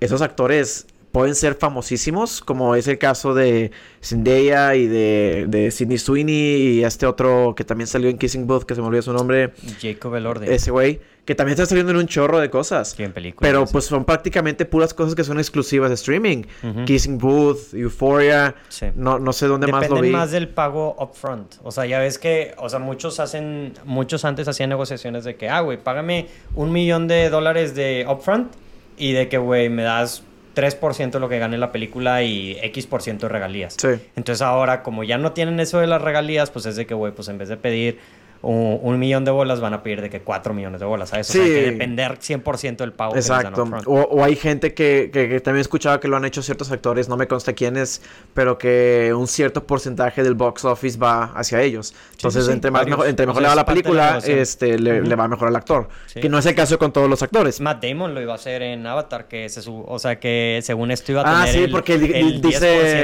[0.01, 5.97] esos actores pueden ser famosísimos, como es el caso de Zendaya y de, de Sidney
[5.97, 6.36] Sweeney
[6.80, 9.51] y este otro que también salió en Kissing Booth, que se me olvidó su nombre,
[9.82, 10.47] Jacob Elordi.
[10.49, 12.93] ese güey, que también está saliendo en un chorro de cosas.
[12.95, 16.43] Sí, en películas, Pero pues son prácticamente puras cosas que son exclusivas de streaming.
[16.86, 18.88] Kissing Booth, Euphoria, Sí.
[18.95, 20.09] no, no sé dónde más lo vi.
[20.09, 21.55] más del pago upfront.
[21.64, 25.49] O sea, ya ves que, o sea, muchos hacen, muchos antes hacían negociaciones de que,
[25.49, 28.51] ah, güey, págame un millón de dólares de upfront
[28.97, 30.24] y de que, güey, me das
[30.54, 33.76] 3% de lo que gane la película y X% de regalías.
[33.78, 33.89] Sí.
[34.16, 37.14] Entonces ahora, como ya no tienen eso de las regalías, pues es de que, güey,
[37.14, 37.99] pues en vez de pedir
[38.41, 41.29] un, un millón de bolas, van a pedir de que 4 millones de bolas, ¿sabes?
[41.29, 41.53] O sea, hay Sí.
[41.53, 43.63] que depender 100% del pago Exacto.
[43.85, 46.71] O, o hay gente que, que- que también he escuchado que lo han hecho ciertos
[46.71, 48.01] actores, no me consta quiénes,
[48.33, 51.93] pero que un cierto porcentaje del box office va hacia ellos.
[52.13, 54.79] Entonces, sí, sí, entre, más mejor, entre O mejor sea, le va la película, este,
[54.79, 55.09] le, Ujú.
[55.09, 55.87] le va mejor al actor.
[56.07, 56.19] Sí.
[56.19, 57.61] Que no es el caso con todos los actores.
[57.61, 60.91] Matt Damon lo iba a hacer en Avatar, que se su- o sea que según
[60.91, 62.59] esto iba a Ah, tener sí, el, porque di- el dice-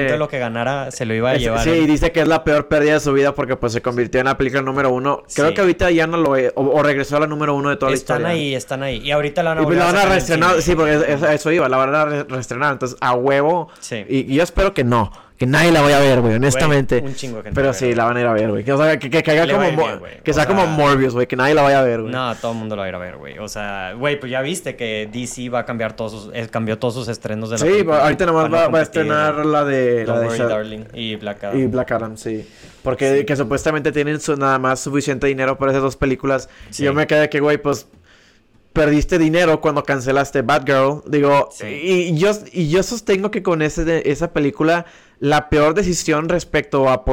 [0.07, 1.63] 10% de lo que ganara se lo iba a Es- llevar.
[1.63, 1.88] sí, él.
[1.88, 4.38] dice que es la peor pérdida de su vida porque pues se convirtió en la
[4.38, 5.23] película número uno.
[5.36, 5.53] Creo Sí.
[5.55, 7.91] que ahorita ya no lo es, o, o regresó a la número uno de toda
[7.93, 8.47] están la historia.
[8.47, 8.97] ahí, están ahí.
[9.03, 11.03] Y ahorita la van a Y pues la van a en reestrenar, sí, porque es-
[11.09, 12.73] es- a eso iba, la van a re- reestrenar.
[12.73, 13.69] Entonces, a huevo.
[13.80, 14.05] Sí.
[14.09, 17.01] Y, y yo espero que no, que nadie la vaya a ver, güey, honestamente.
[17.05, 18.63] un chingo gente Pero la sí, la van a ir a ver, güey.
[18.63, 19.59] Que, o sea, que, que como.
[19.61, 22.11] bien, que O sea como Morbius, güey, que nadie la vaya a ver, güey.
[22.11, 23.38] No, todo el mundo lo va a ir a ver, güey.
[23.39, 26.79] O sea, güey, pues ya viste que DC va a cambiar todos sus, eh, cambió
[26.79, 30.05] todos sus estrenos de la Sí, película ahorita nomás va, va a estrenar la de.
[30.07, 31.59] La de Worry, Shad- Darling y Black Adam.
[31.59, 32.47] Y Black Adam, sí.
[32.83, 36.49] Porque que supuestamente tienen su- nada más suficiente dinero para esas dos películas.
[36.69, 36.83] Sí.
[36.83, 37.88] Y yo me quedé que, güey, pues
[38.78, 41.01] perdiste dinero cuando cancelaste Batgirl.
[41.07, 41.65] Digo, Sí.
[41.65, 44.86] y, yo, y yo sostengo que con ese de- esa película,
[45.19, 47.03] la peor decisión respecto a,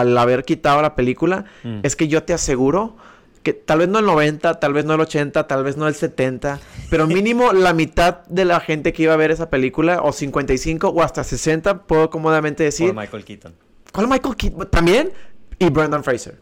[0.00, 1.80] al haber quitado la película Mm.
[1.84, 2.96] es que yo te aseguro
[3.44, 5.94] que tal vez no el 90, tal vez no el 80, tal vez no el
[5.94, 6.60] 70,
[6.90, 10.88] pero mínimo la mitad de la gente que iba a ver esa película, o 55
[10.90, 12.92] o hasta 60, puedo cómodamente decir.
[12.94, 13.54] Por Michael Keaton.
[13.92, 14.68] ¿Cuál Michael Keaton?
[14.70, 15.12] También.
[15.58, 16.38] Y Brendan Fraser.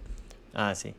[0.55, 0.95] Ah, sí.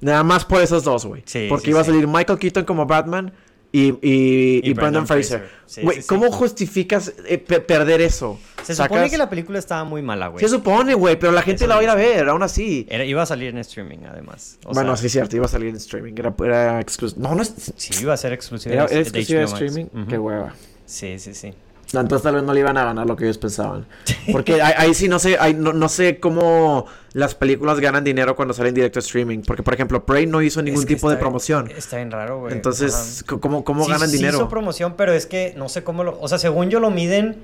[0.00, 1.22] Nada más por esos dos, güey.
[1.26, 3.32] Sí, Porque sí, iba a salir Michael Keaton como Batman
[3.70, 5.48] y, y, y Y Brendan Fraser.
[5.82, 6.02] Güey.
[6.02, 8.38] ¿cómo justificas eh, pe- perder eso?
[8.62, 8.88] Se ¿Sacas?
[8.94, 10.40] supone que la película estaba muy mala, güey.
[10.44, 12.86] Se supone, güey, pero la gente la va a ir a ver, aún así.
[12.90, 14.58] Era- iba a salir en streaming, además.
[14.64, 16.12] O bueno, sea, sí, cierto, iba a salir en streaming.
[16.16, 17.22] Era, era exclusivo.
[17.22, 17.54] No, no es.
[17.76, 19.86] Sí, iba a ser exclusiva Era, era de exclusivo de streaming.
[20.08, 20.54] Qué hueva.
[20.84, 21.54] Sí, sí, sí.
[22.00, 23.86] Entonces tal vez no le iban a ganar lo que ellos pensaban.
[24.32, 28.34] Porque ahí, ahí sí no sé, ahí no, no sé cómo las películas ganan dinero
[28.34, 29.40] cuando salen directo a streaming.
[29.46, 31.70] Porque, por ejemplo, Prey no hizo ningún Es que tipo de promoción.
[31.70, 32.52] Está bien raro, güey.
[32.54, 33.38] Entonces, Ajá.
[33.40, 34.38] ¿cómo, cómo Sí, ganan sí dinero?
[34.38, 36.18] hizo promoción, pero es que no sé cómo lo...
[36.20, 37.36] O sea, según yo lo miden...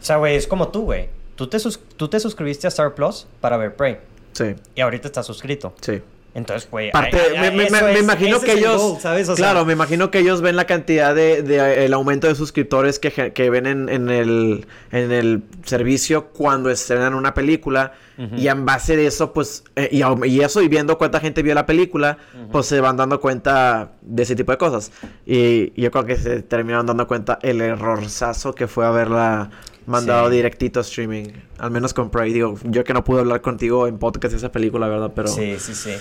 [0.00, 1.08] O sea, güey, es como tú, güey.
[1.34, 1.58] tú te,
[1.96, 3.98] tú te suscribiste a Star Plus para ver Prey.
[4.32, 4.54] Sí.
[4.74, 5.74] Y ahorita estás suscrito.
[5.80, 6.02] Sí.
[6.36, 8.98] Entonces, güey, me, imagino que ellos,
[9.36, 13.48] claro, me imagino que ellos ven la cantidad de, el aumento de suscriptores que, que
[13.48, 17.94] ven en, en, el, en el servicio cuando estrenan una película
[18.36, 21.54] y en base de eso, pues, eh, y, y, eso y viendo cuánta gente vio
[21.54, 22.18] la película,
[22.52, 24.92] pues se van dando cuenta de ese tipo de cosas.
[25.24, 29.50] Y, yo creo que se terminaron dando cuenta el errorzazo que fue haberla
[29.86, 31.28] mandado directito a streaming.
[31.56, 32.34] Al menos con Prey.
[32.34, 35.12] Digo, yo que no pude hablar contigo en podcast de esa película, ¿verdad?
[35.14, 35.28] Pero...
[35.28, 35.92] Sí, sí, sí.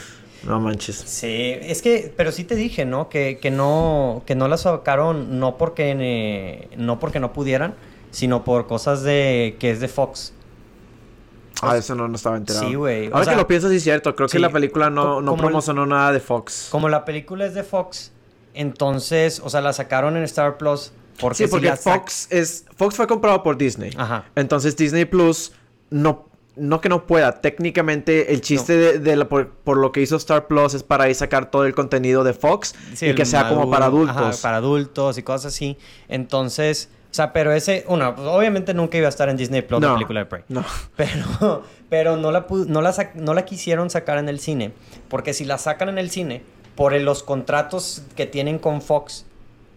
[0.46, 0.98] No manches.
[0.98, 3.10] Sí, es que, pero sí te dije, ¿no?
[3.10, 7.76] Que, que no, que no la sacaron no porque, eh, no porque no pudieran,
[8.12, 10.34] sino por cosas de que es de Fox.
[11.62, 12.68] Ah, eso no, no estaba enterado.
[12.68, 13.10] Sí, güey.
[13.12, 14.16] Ahora que lo piensas, sí es cierto.
[14.16, 16.68] Creo que la película no, no promocionó nada de Fox.
[16.70, 18.12] Como la película es de Fox,
[18.54, 20.92] entonces, o sea, la sacaron en Star Plus.
[21.20, 22.66] Porque sí, porque Fox es...
[22.76, 23.92] Fox fue comprado por Disney.
[23.98, 24.26] Ajá.
[24.36, 25.54] Entonces Disney Plus
[25.90, 30.74] no no que no pueda, técnicamente el chiste de, por, lo que hizo Star Plus
[30.74, 34.42] es para ahí sacar todo el contenido de Fox y que sea como para adultos.
[34.42, 35.78] para adultos y cosas así.
[36.08, 39.82] Entonces, o sea, pero ese, uno, pues, obviamente nunca iba a estar en Disney Plus
[39.82, 40.44] la película de Prey.
[40.50, 40.66] No.
[40.96, 44.74] Pero, pero no la, no, la no la quisieron sacar en el cine,
[45.08, 46.42] porque si la sacan en el cine,
[46.76, 49.26] por los contratos que tienen con Fox,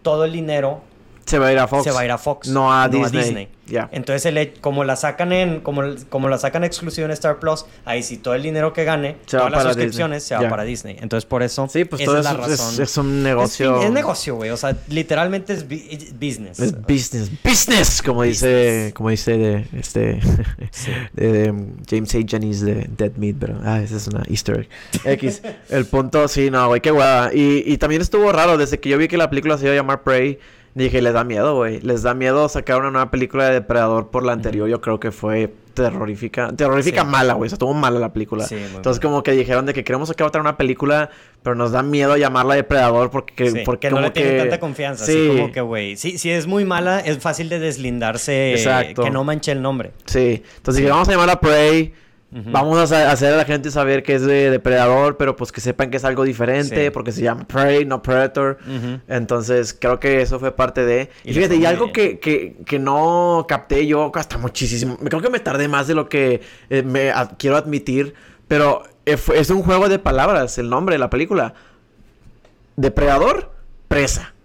[0.01, 0.81] todo el dinero
[1.29, 1.83] se va a ir a Fox.
[1.83, 2.47] Se va a ir a Fox.
[2.47, 3.49] No a Disney.
[3.91, 8.03] Entonces, el, como la sacan en, como, como la sacan exclusiva en Star Plus, ahí
[8.03, 10.97] sí todo el dinero que gane, todas las suscripciones se va para Disney.
[10.99, 11.67] Entonces, por eso.
[11.69, 12.81] Sí, pues todo es la razón.
[12.81, 13.81] Es, un negocio.
[13.81, 14.49] Es, negocio, güey.
[14.49, 16.59] O sea, literalmente es business.
[16.59, 17.31] Es business.
[17.43, 20.19] Business, como dice, como dice de este
[21.13, 21.53] de,
[21.89, 22.19] James A.
[22.25, 24.67] Jennings de Dead Meat, pero ah, esa es una Easter
[25.05, 25.19] egg.
[25.19, 25.41] X.
[25.69, 27.33] el punto, sí, no, güey, qué guada.
[27.33, 29.75] Y, y también estuvo raro desde que yo vi que la película se iba a
[29.75, 30.39] llamar Prey.
[30.75, 31.81] Dije, les da miedo, güey.
[31.81, 34.69] Les da miedo sacar una nueva película de Depredador por la anterior.
[34.69, 36.51] Yo creo que fue terrorífica.
[36.55, 37.47] Terrorífica mala, güey.
[37.47, 38.45] O sea, estuvo mala la película.
[38.49, 41.09] Entonces, como que dijeron de que queremos sacar otra una película,
[41.41, 43.63] pero nos da miedo llamarla Depredador porque...
[43.65, 45.05] porque no le tienen tanta confianza.
[45.05, 45.11] Sí.
[45.11, 45.97] Así como que, güey.
[45.97, 48.53] Sí, si es muy mala, es fácil de deslindarse.
[48.53, 49.03] Exacto.
[49.03, 49.91] Que no manche el nombre.
[50.05, 50.43] Sí.
[50.57, 51.93] Entonces dije, vamos a llamarla Prey.
[52.31, 55.89] Vamos a hacer a la gente saber que es de depredador, pero pues que sepan
[55.89, 58.59] que es algo diferente, porque se llama Prey, no Predator.
[59.07, 61.09] Entonces, creo que eso fue parte de.
[61.23, 64.97] Y, fíjate, y algo que, que, que, no capté yo hasta muchísimo.
[64.97, 68.13] Creo que me tardé más de lo que eh, me quiero admitir,
[68.47, 71.55] pero eh, es un juego de palabras el nombre de la película.
[72.75, 73.51] Depredador,
[73.87, 74.35] presa.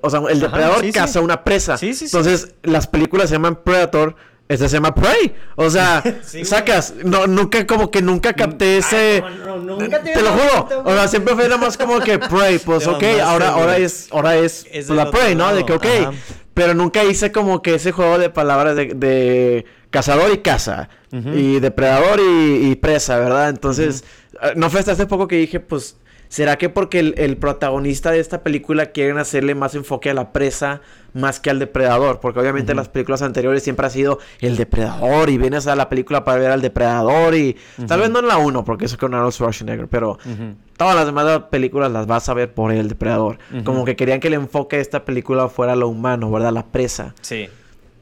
[0.00, 1.76] o sea, el depredador caza una presa.
[1.82, 4.16] Entonces, las películas se llaman Predator
[4.48, 5.34] ese se llama Prey.
[5.56, 6.02] O sea,
[6.44, 6.94] sacas.
[7.04, 9.22] No, nunca, como que nunca capté ese.
[9.44, 10.82] No, no, nunca te, lo juro.
[10.84, 12.58] O sea, siempre fue nada más como que Prey.
[12.66, 15.54] Pues, ok, ahora, ahora es, ahora es, pues, la Prey, ¿no?
[15.54, 15.86] De que, ok.
[16.52, 20.88] Pero nunca hice como que ese juego de palabras de, cazador y caza.
[21.12, 23.48] Y depredador y, y, presa, ¿verdad?
[23.48, 24.04] Entonces,
[24.42, 25.96] eh, no fue hasta hace poco que dije, pues
[26.28, 30.80] ¿Será que porque el, protagonista de esta película quieren hacerle más enfoque a la presa
[31.12, 32.20] más que al depredador?
[32.20, 36.24] Porque obviamente las películas anteriores siempre ha sido el depredador y vienes a la película
[36.24, 37.56] para ver al depredador y
[37.86, 40.18] tal vez no en la 1 porque eso es con Arnold Schwarzenegger, pero
[40.76, 43.38] todas las demás películas las vas a ver por el depredador.
[43.64, 46.52] Como que querían que el enfoque de esta película fuera lo humano, ¿verdad?
[46.52, 47.14] La presa.
[47.20, 47.48] Sí.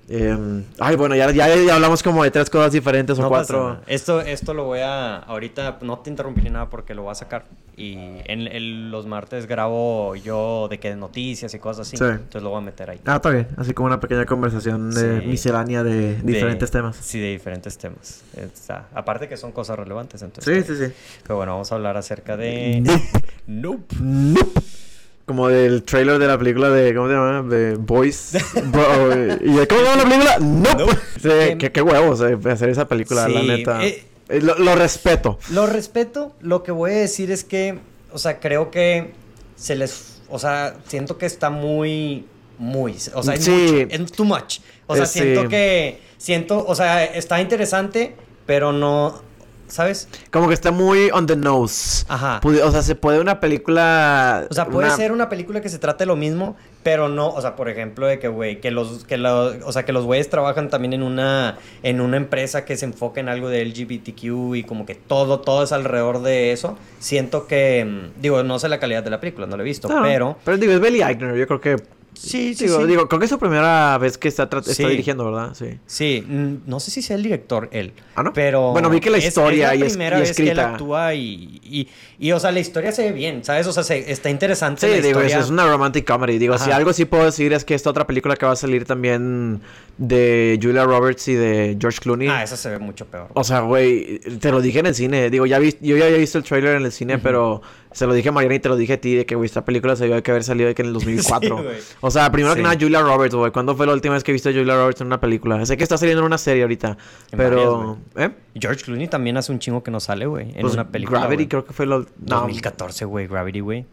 [0.09, 3.81] Em, ay, bueno, ya, ya, hablamos como de tres cosas diferentes o cuatro.
[3.87, 5.17] Esto, esto lo voy a.
[5.17, 7.47] Ahorita no te interrumpiré nada porque lo voy a sacar.
[7.77, 7.97] Y
[8.27, 11.97] en, los martes grabo yo de que noticias y cosas así.
[11.97, 13.01] Entonces lo voy a meter ahí.
[13.05, 13.49] Ah, está bien.
[13.57, 16.97] Así como una pequeña conversación de miscelánea de diferentes temas.
[16.97, 18.23] Sí, de diferentes temas.
[18.95, 20.23] aparte que son cosas relevantes.
[20.23, 20.93] Entonces, sí, sí, sí.
[21.23, 22.83] Pero bueno, vamos a hablar acerca de.
[23.47, 23.97] nope.
[24.01, 24.61] nope.
[25.27, 26.95] Como del trailer de la película de.
[26.95, 27.43] ¿Cómo se llama?
[27.49, 28.35] De Boys.
[28.55, 30.39] ¿Y cómo se llama la película?
[30.39, 30.87] No.
[31.20, 33.83] Sí, em, qué, qué, huevos eh, hacer esa película, la neta.
[33.85, 35.39] Eh, eh, lo, respeto.
[35.51, 36.33] Lo respeto.
[36.41, 37.79] Lo que voy a decir es que.
[38.12, 39.12] O sea, creo que
[39.57, 40.20] se les.
[40.29, 42.27] O sea, siento que está muy.
[42.59, 42.97] Muy.
[43.14, 44.59] O sea, es, mucho, es too much.
[44.87, 46.01] O sea, siento que.
[46.18, 46.64] Siento.
[46.66, 48.14] O sea, está interesante,
[48.45, 49.22] pero no
[49.75, 50.09] ¿sabes?
[50.31, 52.05] Como que está muy on the nose.
[52.09, 52.41] Ajá.
[52.45, 54.47] O sea, se puede una película.
[54.49, 57.57] O sea, puede ser una película que se trate lo mismo, pero no, o sea,
[57.57, 60.70] por ejemplo, de que, güey, que los, que los, o sea, que los güeyes trabajan
[60.70, 64.87] también en una, en una empresa que se enfoca en algo de LGBTQ y como
[64.87, 66.79] que todo, todo es alrededor de eso.
[67.01, 69.89] Siento que, mm, digo, no sé la calidad de la película, no la he visto,
[70.03, 70.37] pero.
[70.45, 71.83] Pero digo, es Belly Eichner, yo creo que
[72.15, 72.87] Sí, sí, digo, sí.
[72.87, 75.53] digo, creo que es su primera vez que está, está dirigiendo, ¿verdad?
[75.55, 75.79] Sí.
[75.87, 77.93] Sí, mm, no sé si sea el director él.
[78.15, 78.33] ¿Ah, no?
[78.33, 78.73] Pero.
[78.73, 80.71] Bueno, vi que la historia es, y la es- primera y vez que él escrita.
[80.73, 81.89] actúa y, y,
[82.19, 83.67] y, o sea, la historia se ve bien, ¿sabes?
[83.67, 84.81] O sea, se- está interesante.
[84.81, 85.39] Sí, la digo, es, historia.
[85.45, 86.39] es una romantic comedy.
[86.39, 88.85] Digo, si algo sí puedo decir es que esta otra película que va a salir
[88.85, 89.61] también
[89.99, 92.29] de Julia Roberts y de George Clooney.
[92.29, 93.29] Ah, esa se ve mucho peor.
[93.35, 95.31] O sea, güey, te lo dije en el cine.
[95.31, 97.62] Digo, ya vi, yo ya había visto el trailer en el cine, pero
[97.95, 99.65] se lo dije a Mariana y te lo dije a ti de que, güey, esta
[99.65, 101.57] película se debió que haber salido de que en el 2004.
[101.59, 101.77] Sí, güey.
[102.01, 103.51] o sea, primero que nada, Julia Roberts, güey.
[103.53, 105.65] ¿Cuándo fue la última vez que viste a Julia Roberts en una película?
[105.65, 106.99] Sé que está saliendo en una serie ahorita,
[107.31, 107.99] En pero...
[108.17, 108.31] ¿Eh?
[108.55, 111.21] George Clooney también hace un chingo que no sale, güey, en Pues, una película.
[111.21, 112.01] Gravity creo que fue lo...
[112.01, 112.41] No.
[112.41, 113.87] 2014, güey, Gravity, güey.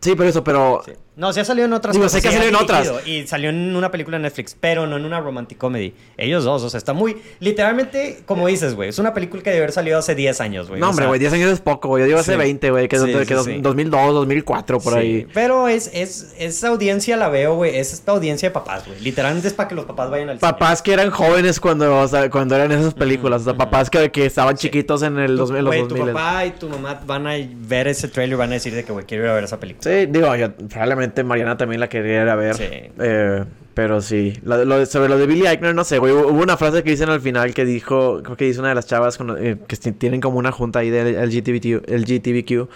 [0.00, 0.82] Sí, pero eso, pero...
[1.18, 2.92] No, sí ha salido en otras Digo, sé que ha salido en otras.
[3.04, 5.92] Y salió en una película en Netflix, pero no en una romantic comedy.
[6.16, 7.16] Ellos dos, o sea, está muy.
[7.40, 10.80] Literalmente, como dices, güey, es una película que debe haber salido hace 10 años, güey.
[10.80, 12.02] No, hombre, güey, 10 años es poco, güey.
[12.02, 12.38] Yo digo hace Sí.
[12.38, 13.58] 20, güey, que, Sí, que sí, dos- sí.
[13.60, 15.26] 2002, 2004, por ahí.
[15.34, 17.76] Pero es, es, esa audiencia la veo, güey.
[17.76, 19.00] Es esta audiencia de papás, güey.
[19.00, 20.52] Literalmente es para que los papás vayan al cine.
[20.52, 23.40] Papás que eran jóvenes cuando, o sea, cuando eran esas películas.
[23.40, 25.96] O sea, papás que, que estaban chiquitos en, el, Tu- dos- en los güey, tu
[25.96, 26.12] 2000.
[26.14, 28.92] papá y tu mamá van a ver ese trailer y van a decir de que,
[28.92, 29.82] güey, quiero ir a ver esa película.
[29.82, 32.54] Sí, digo, yo probablemente Mariana también la quería ir a ver.
[32.54, 32.64] Sí.
[32.98, 33.44] Eh,
[33.74, 34.34] pero sí.
[34.44, 36.12] Lo- lo- sobre lo de Billy Eichner, no sé, güey.
[36.12, 38.86] Hubo una frase que dicen al final que dijo, creo que dice una de las
[38.86, 42.68] chavas con- eh, que tienen como una junta ahí del LGTBQ, LGTBQ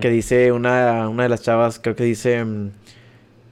[0.00, 2.44] que dice una, una de las chavas, creo que dice.
[2.44, 2.70] mm,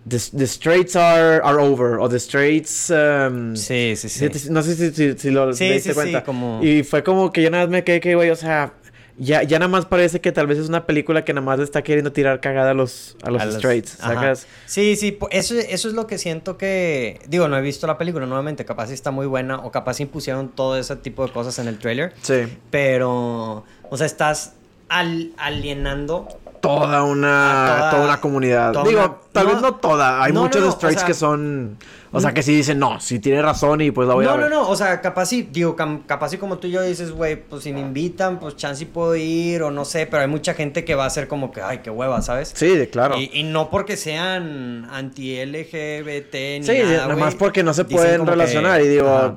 [0.09, 1.99] The, the straights are, are over.
[2.01, 2.91] O the straights.
[2.91, 4.29] um, Sí, sí, sí.
[4.33, 6.25] Sí, no sé si, si, si lo Sí, te sí, sí, cuenta.
[6.25, 8.73] como- Y fue como que yo nada más me quedé que, güey, o sea,
[9.19, 11.65] ya, ya nada más parece que tal vez es una película que nada más le
[11.65, 14.15] está queriendo tirar cagada a los, a los A los- straights, ajá.
[14.15, 14.47] ¿sacas?
[14.67, 17.21] Sí, sí, eso, eso es lo que siento que...
[17.29, 20.49] Digo, no he visto la película nuevamente, capaz sí está muy buena o capaz impusieron
[20.49, 22.45] todo ese tipo de cosas en el trailer, Sí.
[22.71, 24.55] pero, o sea, estás
[24.89, 26.29] al- alienando...
[26.61, 28.73] Toda una, toda- toda una comunidad.
[28.73, 30.25] toda Digo, una- tal no, vez no toda.
[30.25, 31.79] Hay no, no, muchos no, o sea- que son...
[32.11, 34.39] O sea, que sí dicen, no, si tiene razón y pues la voy a No,
[34.39, 34.51] ver.
[34.51, 37.37] no, no, o sea, capaz sí, digo, capaz sí como tú y yo dices, güey,
[37.37, 40.55] pues si me invitan, pues chance sí puedo ir o no sé, pero hay mucha
[40.55, 42.51] gente que va a ser como que, ay, qué hueva, ¿sabes?
[42.57, 43.17] Sí, de- claro.
[43.19, 48.25] Y, y no porque sean anti-LGBT ni Sí, nada, nada más porque no se pueden
[48.25, 48.81] que- relacionar.
[48.81, 49.35] Y digo, Ajá.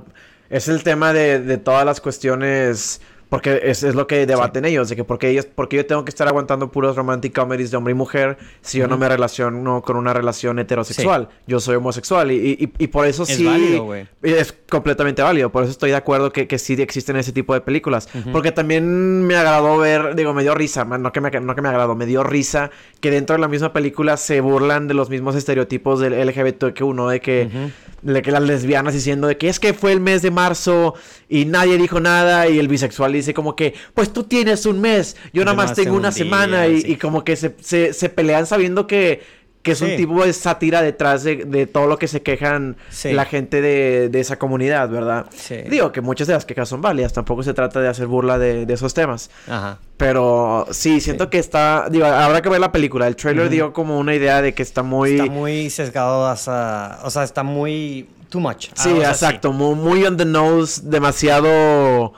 [0.49, 3.01] es el tema de, de todas las cuestiones.
[3.31, 6.09] Porque es, es lo que debaten ellos, de que porque ellos, porque yo tengo que
[6.09, 9.95] estar aguantando puros romantic comedies de hombre y mujer si yo no me relaciono con
[9.95, 11.29] una relación heterosexual.
[11.47, 13.45] Yo soy homosexual y, y, y por eso Es sí.
[13.45, 14.05] válido, güey.
[14.21, 15.49] Es completamente válido.
[15.49, 18.09] Por eso estoy de acuerdo que, que sí existen ese tipo de películas.
[18.33, 21.61] Porque también me agradó ver, digo, me dio risa, man, no que me, no que
[21.61, 22.69] me agradó, me dio risa
[22.99, 27.21] que dentro de la misma película se burlan de los mismos estereotipos del LGBTQ, De
[27.21, 27.71] que,
[28.01, 30.95] de que las lesbianas diciendo de que es que fue el mes de marzo
[31.29, 35.15] y nadie dijo nada y el bisexual dice como que, pues tú tienes un mes,
[35.33, 38.87] yo nada más tengo una día, semana y, como que se, se, se pelean sabiendo
[38.87, 42.77] que, que es un tipo de sátira detrás de, de todo lo que se quejan
[42.89, 43.11] Sí.
[43.13, 45.27] la gente de, de esa comunidad, ¿verdad?
[45.35, 45.57] Sí.
[45.69, 48.65] Digo que muchas de las quejas son válidas, tampoco se trata de hacer burla de,
[48.65, 49.29] de esos temas.
[49.47, 49.77] Ajá.
[49.97, 53.05] Pero sí, siento que está, digo, habrá que ver la película.
[53.07, 55.11] El trailer dio como una idea de que está muy...
[55.11, 56.97] Está muy sesgado hacia...
[57.03, 58.09] O sea, está muy...
[58.29, 58.69] Too much.
[58.73, 62.13] Sí, Ah, exacto, Muy, muy on the nose, demasiado...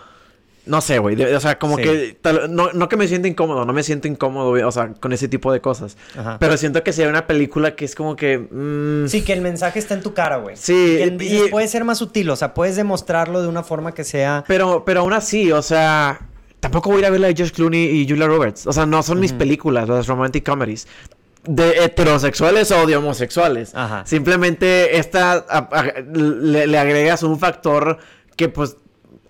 [0.66, 1.84] No sé, güey, o sea, como Sí.
[1.84, 2.18] que...
[2.22, 5.12] tal- no, no que me sienta incómodo, no me siento incómodo, güey, o sea, con
[5.12, 5.98] ese tipo de cosas.
[6.18, 6.38] Ajá.
[6.40, 8.38] Pero siento que sería una película que es como que...
[8.40, 10.56] mm, Sí, que el mensaje está en tu cara, güey.
[10.56, 14.06] Sí, Que y- puede ser más sutil, o sea, puedes demostrarlo de una forma que
[14.06, 14.46] sea...
[14.48, 16.22] Pero, pero aún así, o sea,
[16.62, 18.66] tampoco voy a ir a ver la de Josh Clooney y Julia Roberts.
[18.66, 20.88] O sea, no son mis películas, las romantic comedies.
[21.46, 23.76] De heterosexuales o de homosexuales.
[23.76, 24.06] Ajá.
[24.06, 27.98] Simplemente esta a- a- le, le agregas un factor
[28.38, 28.78] que pues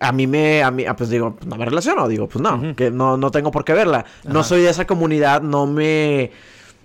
[0.03, 2.91] a mí me, a mí, ah, pues digo, no me relaciono, digo, pues no, que
[2.91, 4.05] no, no tengo por qué verla.
[4.25, 6.31] No soy de esa comunidad, no me...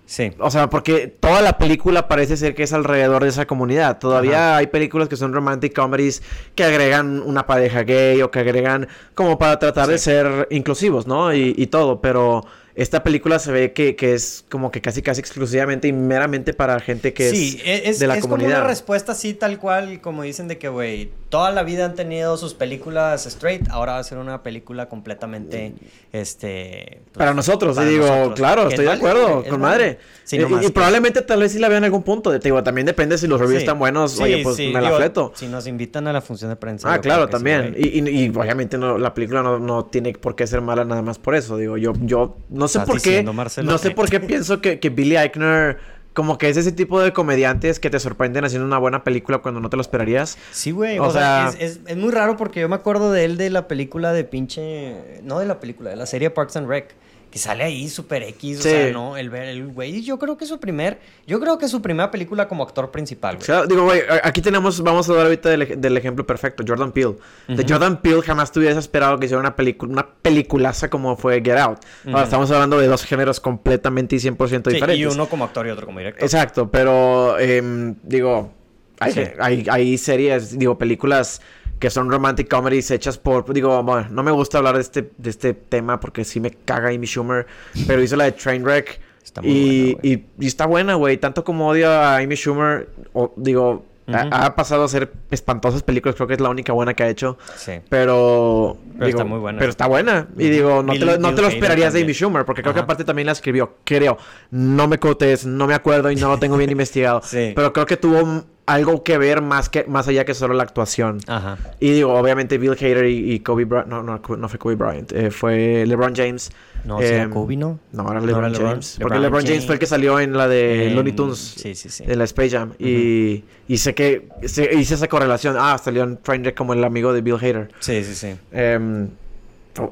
[0.06, 0.32] Sí.
[0.38, 3.98] O sea, porque toda la película parece ser que es alrededor de esa comunidad.
[3.98, 4.56] Todavía Ajá.
[4.56, 6.22] hay películas que son romantic comedies
[6.54, 10.04] que agregan una pareja gay o que agregan como para tratar de Sí.
[10.04, 11.34] ser inclusivos, ¿no?
[11.34, 15.20] Y, y todo, pero esta película se ve que, que es como que casi casi
[15.20, 18.60] exclusivamente y meramente para gente que sí, es, es, de la es como comunidad.
[18.60, 22.36] una respuesta así tal cual, como dicen de que, güey, toda la vida han tenido
[22.36, 25.74] sus películas straight, ahora va a ser una película completamente,
[26.12, 27.00] este...
[27.12, 28.34] pues, Para nosotros, para digo, nosotros.
[28.34, 29.98] claro, estoy es de acuerdo, con madre.
[30.24, 32.30] Sí, Y- nomás y, que- probablemente tal vez sí la vean en algún punto.
[32.30, 33.64] Te digo, también depende si los reviews Sí.
[33.64, 34.12] están buenos.
[34.12, 35.32] Sí, oye, pues me la fleto.
[35.34, 36.92] Si nos invitan a la función de prensa.
[36.92, 37.74] Ah, claro, también.
[37.78, 41.02] y, y- y obviamente no, la película no, no tiene por qué ser mala nada
[41.02, 41.56] más por eso.
[41.56, 43.22] Digo, yo, yo no sé por qué.
[43.22, 45.78] Marcelo, No sé por qué pienso que, que Billy Eichner,
[46.18, 49.60] como que es ese tipo de comediantes que te sorprenden haciendo una buena película cuando
[49.60, 50.36] no te lo esperarías.
[50.50, 50.98] Sí, güey.
[50.98, 53.36] O O, sea, sea- es, es- es muy raro porque yo me acuerdo de él
[53.36, 55.20] de la película de pinche.
[55.22, 56.92] No de la película, de la serie Parks and Rec.
[57.30, 59.16] Que sale ahí Super X, o sea, ¿no?
[59.16, 62.48] El ver el güey, yo creo que su primer, yo creo que su primera película
[62.48, 63.42] como actor principal, güey.
[63.42, 67.16] O sea, digo, güey, aquí tenemos, vamos a hablar ahorita del, ejemplo perfecto, Jordan Peele.
[67.48, 71.42] De Jordan Peele jamás te hubieras esperado que hiciera una película, una peliculaza como fue
[71.42, 71.80] Get Out.
[72.06, 74.98] Ahora estamos hablando de dos géneros completamente y 100% diferentes.
[74.98, 76.22] y uno como actor y otro como director.
[76.22, 78.52] Exacto, pero, em, digo,
[79.00, 81.40] hay, hay, hay series, digo, películas
[81.78, 85.30] que son romantic comedies hechas por, digo, bueno, no me gusta hablar de este, de
[85.30, 87.46] este tema porque sí me caga Amy Schumer,
[87.86, 89.00] pero hizo la de Trainwreck.
[89.22, 91.18] Está muy y, buena, y, y, está buena, güey.
[91.18, 96.16] Tanto como odio a Amy Schumer, o, digo, ha, pasado a ser espantosas películas.
[96.16, 97.36] Creo que es la única buena que ha hecho.
[97.56, 97.72] Sí.
[97.88, 98.78] Pero.
[98.98, 99.58] Pero está muy buena.
[99.58, 100.28] Pero está buena.
[100.36, 102.80] Y digo, no te lo, no te lo esperarías de Amy Schumer, porque creo que
[102.80, 103.74] aparte también la escribió.
[103.84, 104.16] Creo.
[104.50, 107.20] No me cotes, no me acuerdo y no lo tengo bien investigado.
[107.22, 107.52] Sí.
[107.54, 111.20] Pero creo que tuvo algo que ver más que más allá que solo la actuación.
[111.26, 111.56] Ajá.
[111.80, 115.30] Y digo, obviamente Bill Hader y, Kobe Bryant, no, no, no fue Kobe Bryant, eh,
[115.30, 116.50] fue LeBron James.
[116.84, 117.80] No, eh, Kobe, ¿no?
[117.92, 118.98] No, era LeBron, James.
[119.00, 121.38] porque LeBron James, fue el que salió en la de Looney Tunes.
[121.38, 122.04] Sí, sí, sí.
[122.06, 122.74] En la Space Jam.
[122.78, 125.56] y, y, sé que hice esa correlación.
[125.58, 127.70] Ah, salió en Trainwreck como el amigo de Bill Hader.
[127.80, 128.36] Sí, sí, sí.
[128.52, 129.08] Em,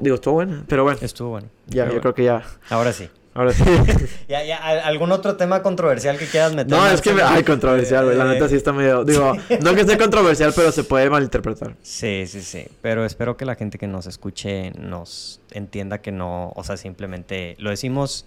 [0.01, 0.99] digo, estuvo bueno, pero bueno.
[1.01, 1.47] Estuvo bueno.
[1.65, 2.43] Ya, yo creo que ya.
[2.69, 3.09] Ahora sí.
[3.37, 3.63] Ahora sí.
[4.27, 6.75] ya, ya, ¿Algún otro tema controversial que quieras meter?
[6.75, 7.11] No, es que...
[7.23, 8.17] Ay, controversial, güey.
[8.17, 9.03] La neta sí está medio...
[9.03, 9.31] Digo,
[9.61, 11.75] no que esté controversial, pero se puede malinterpretar.
[11.83, 12.65] Sí, sí, sí.
[12.81, 16.51] Pero espero que la gente que nos escuche nos entienda que no...
[16.55, 18.25] O sea, simplemente lo decimos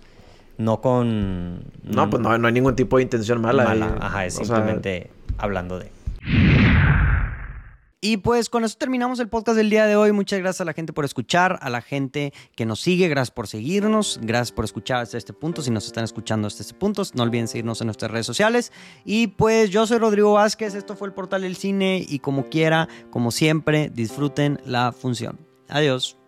[0.59, 1.65] no con...
[1.83, 3.65] No, pues no, no hay ningún tipo de intención mala.
[3.65, 4.27] Mala, ajá.
[4.27, 5.91] Es simplemente hablando de...
[8.03, 10.13] Y pues con eso terminamos el podcast del día de hoy.
[10.13, 13.47] Muchas gracias a la gente por escuchar, a la gente que nos sigue, gracias por
[13.47, 15.61] seguirnos, gracias por escuchar hasta este punto.
[15.61, 18.73] Si nos están escuchando hasta este punto, no olviden seguirnos en nuestras redes sociales.
[19.05, 22.89] Y pues yo soy Rodrigo Vázquez, esto fue el portal del cine y como quiera,
[23.11, 25.39] como siempre, disfruten la función.
[25.69, 26.20] Adiós.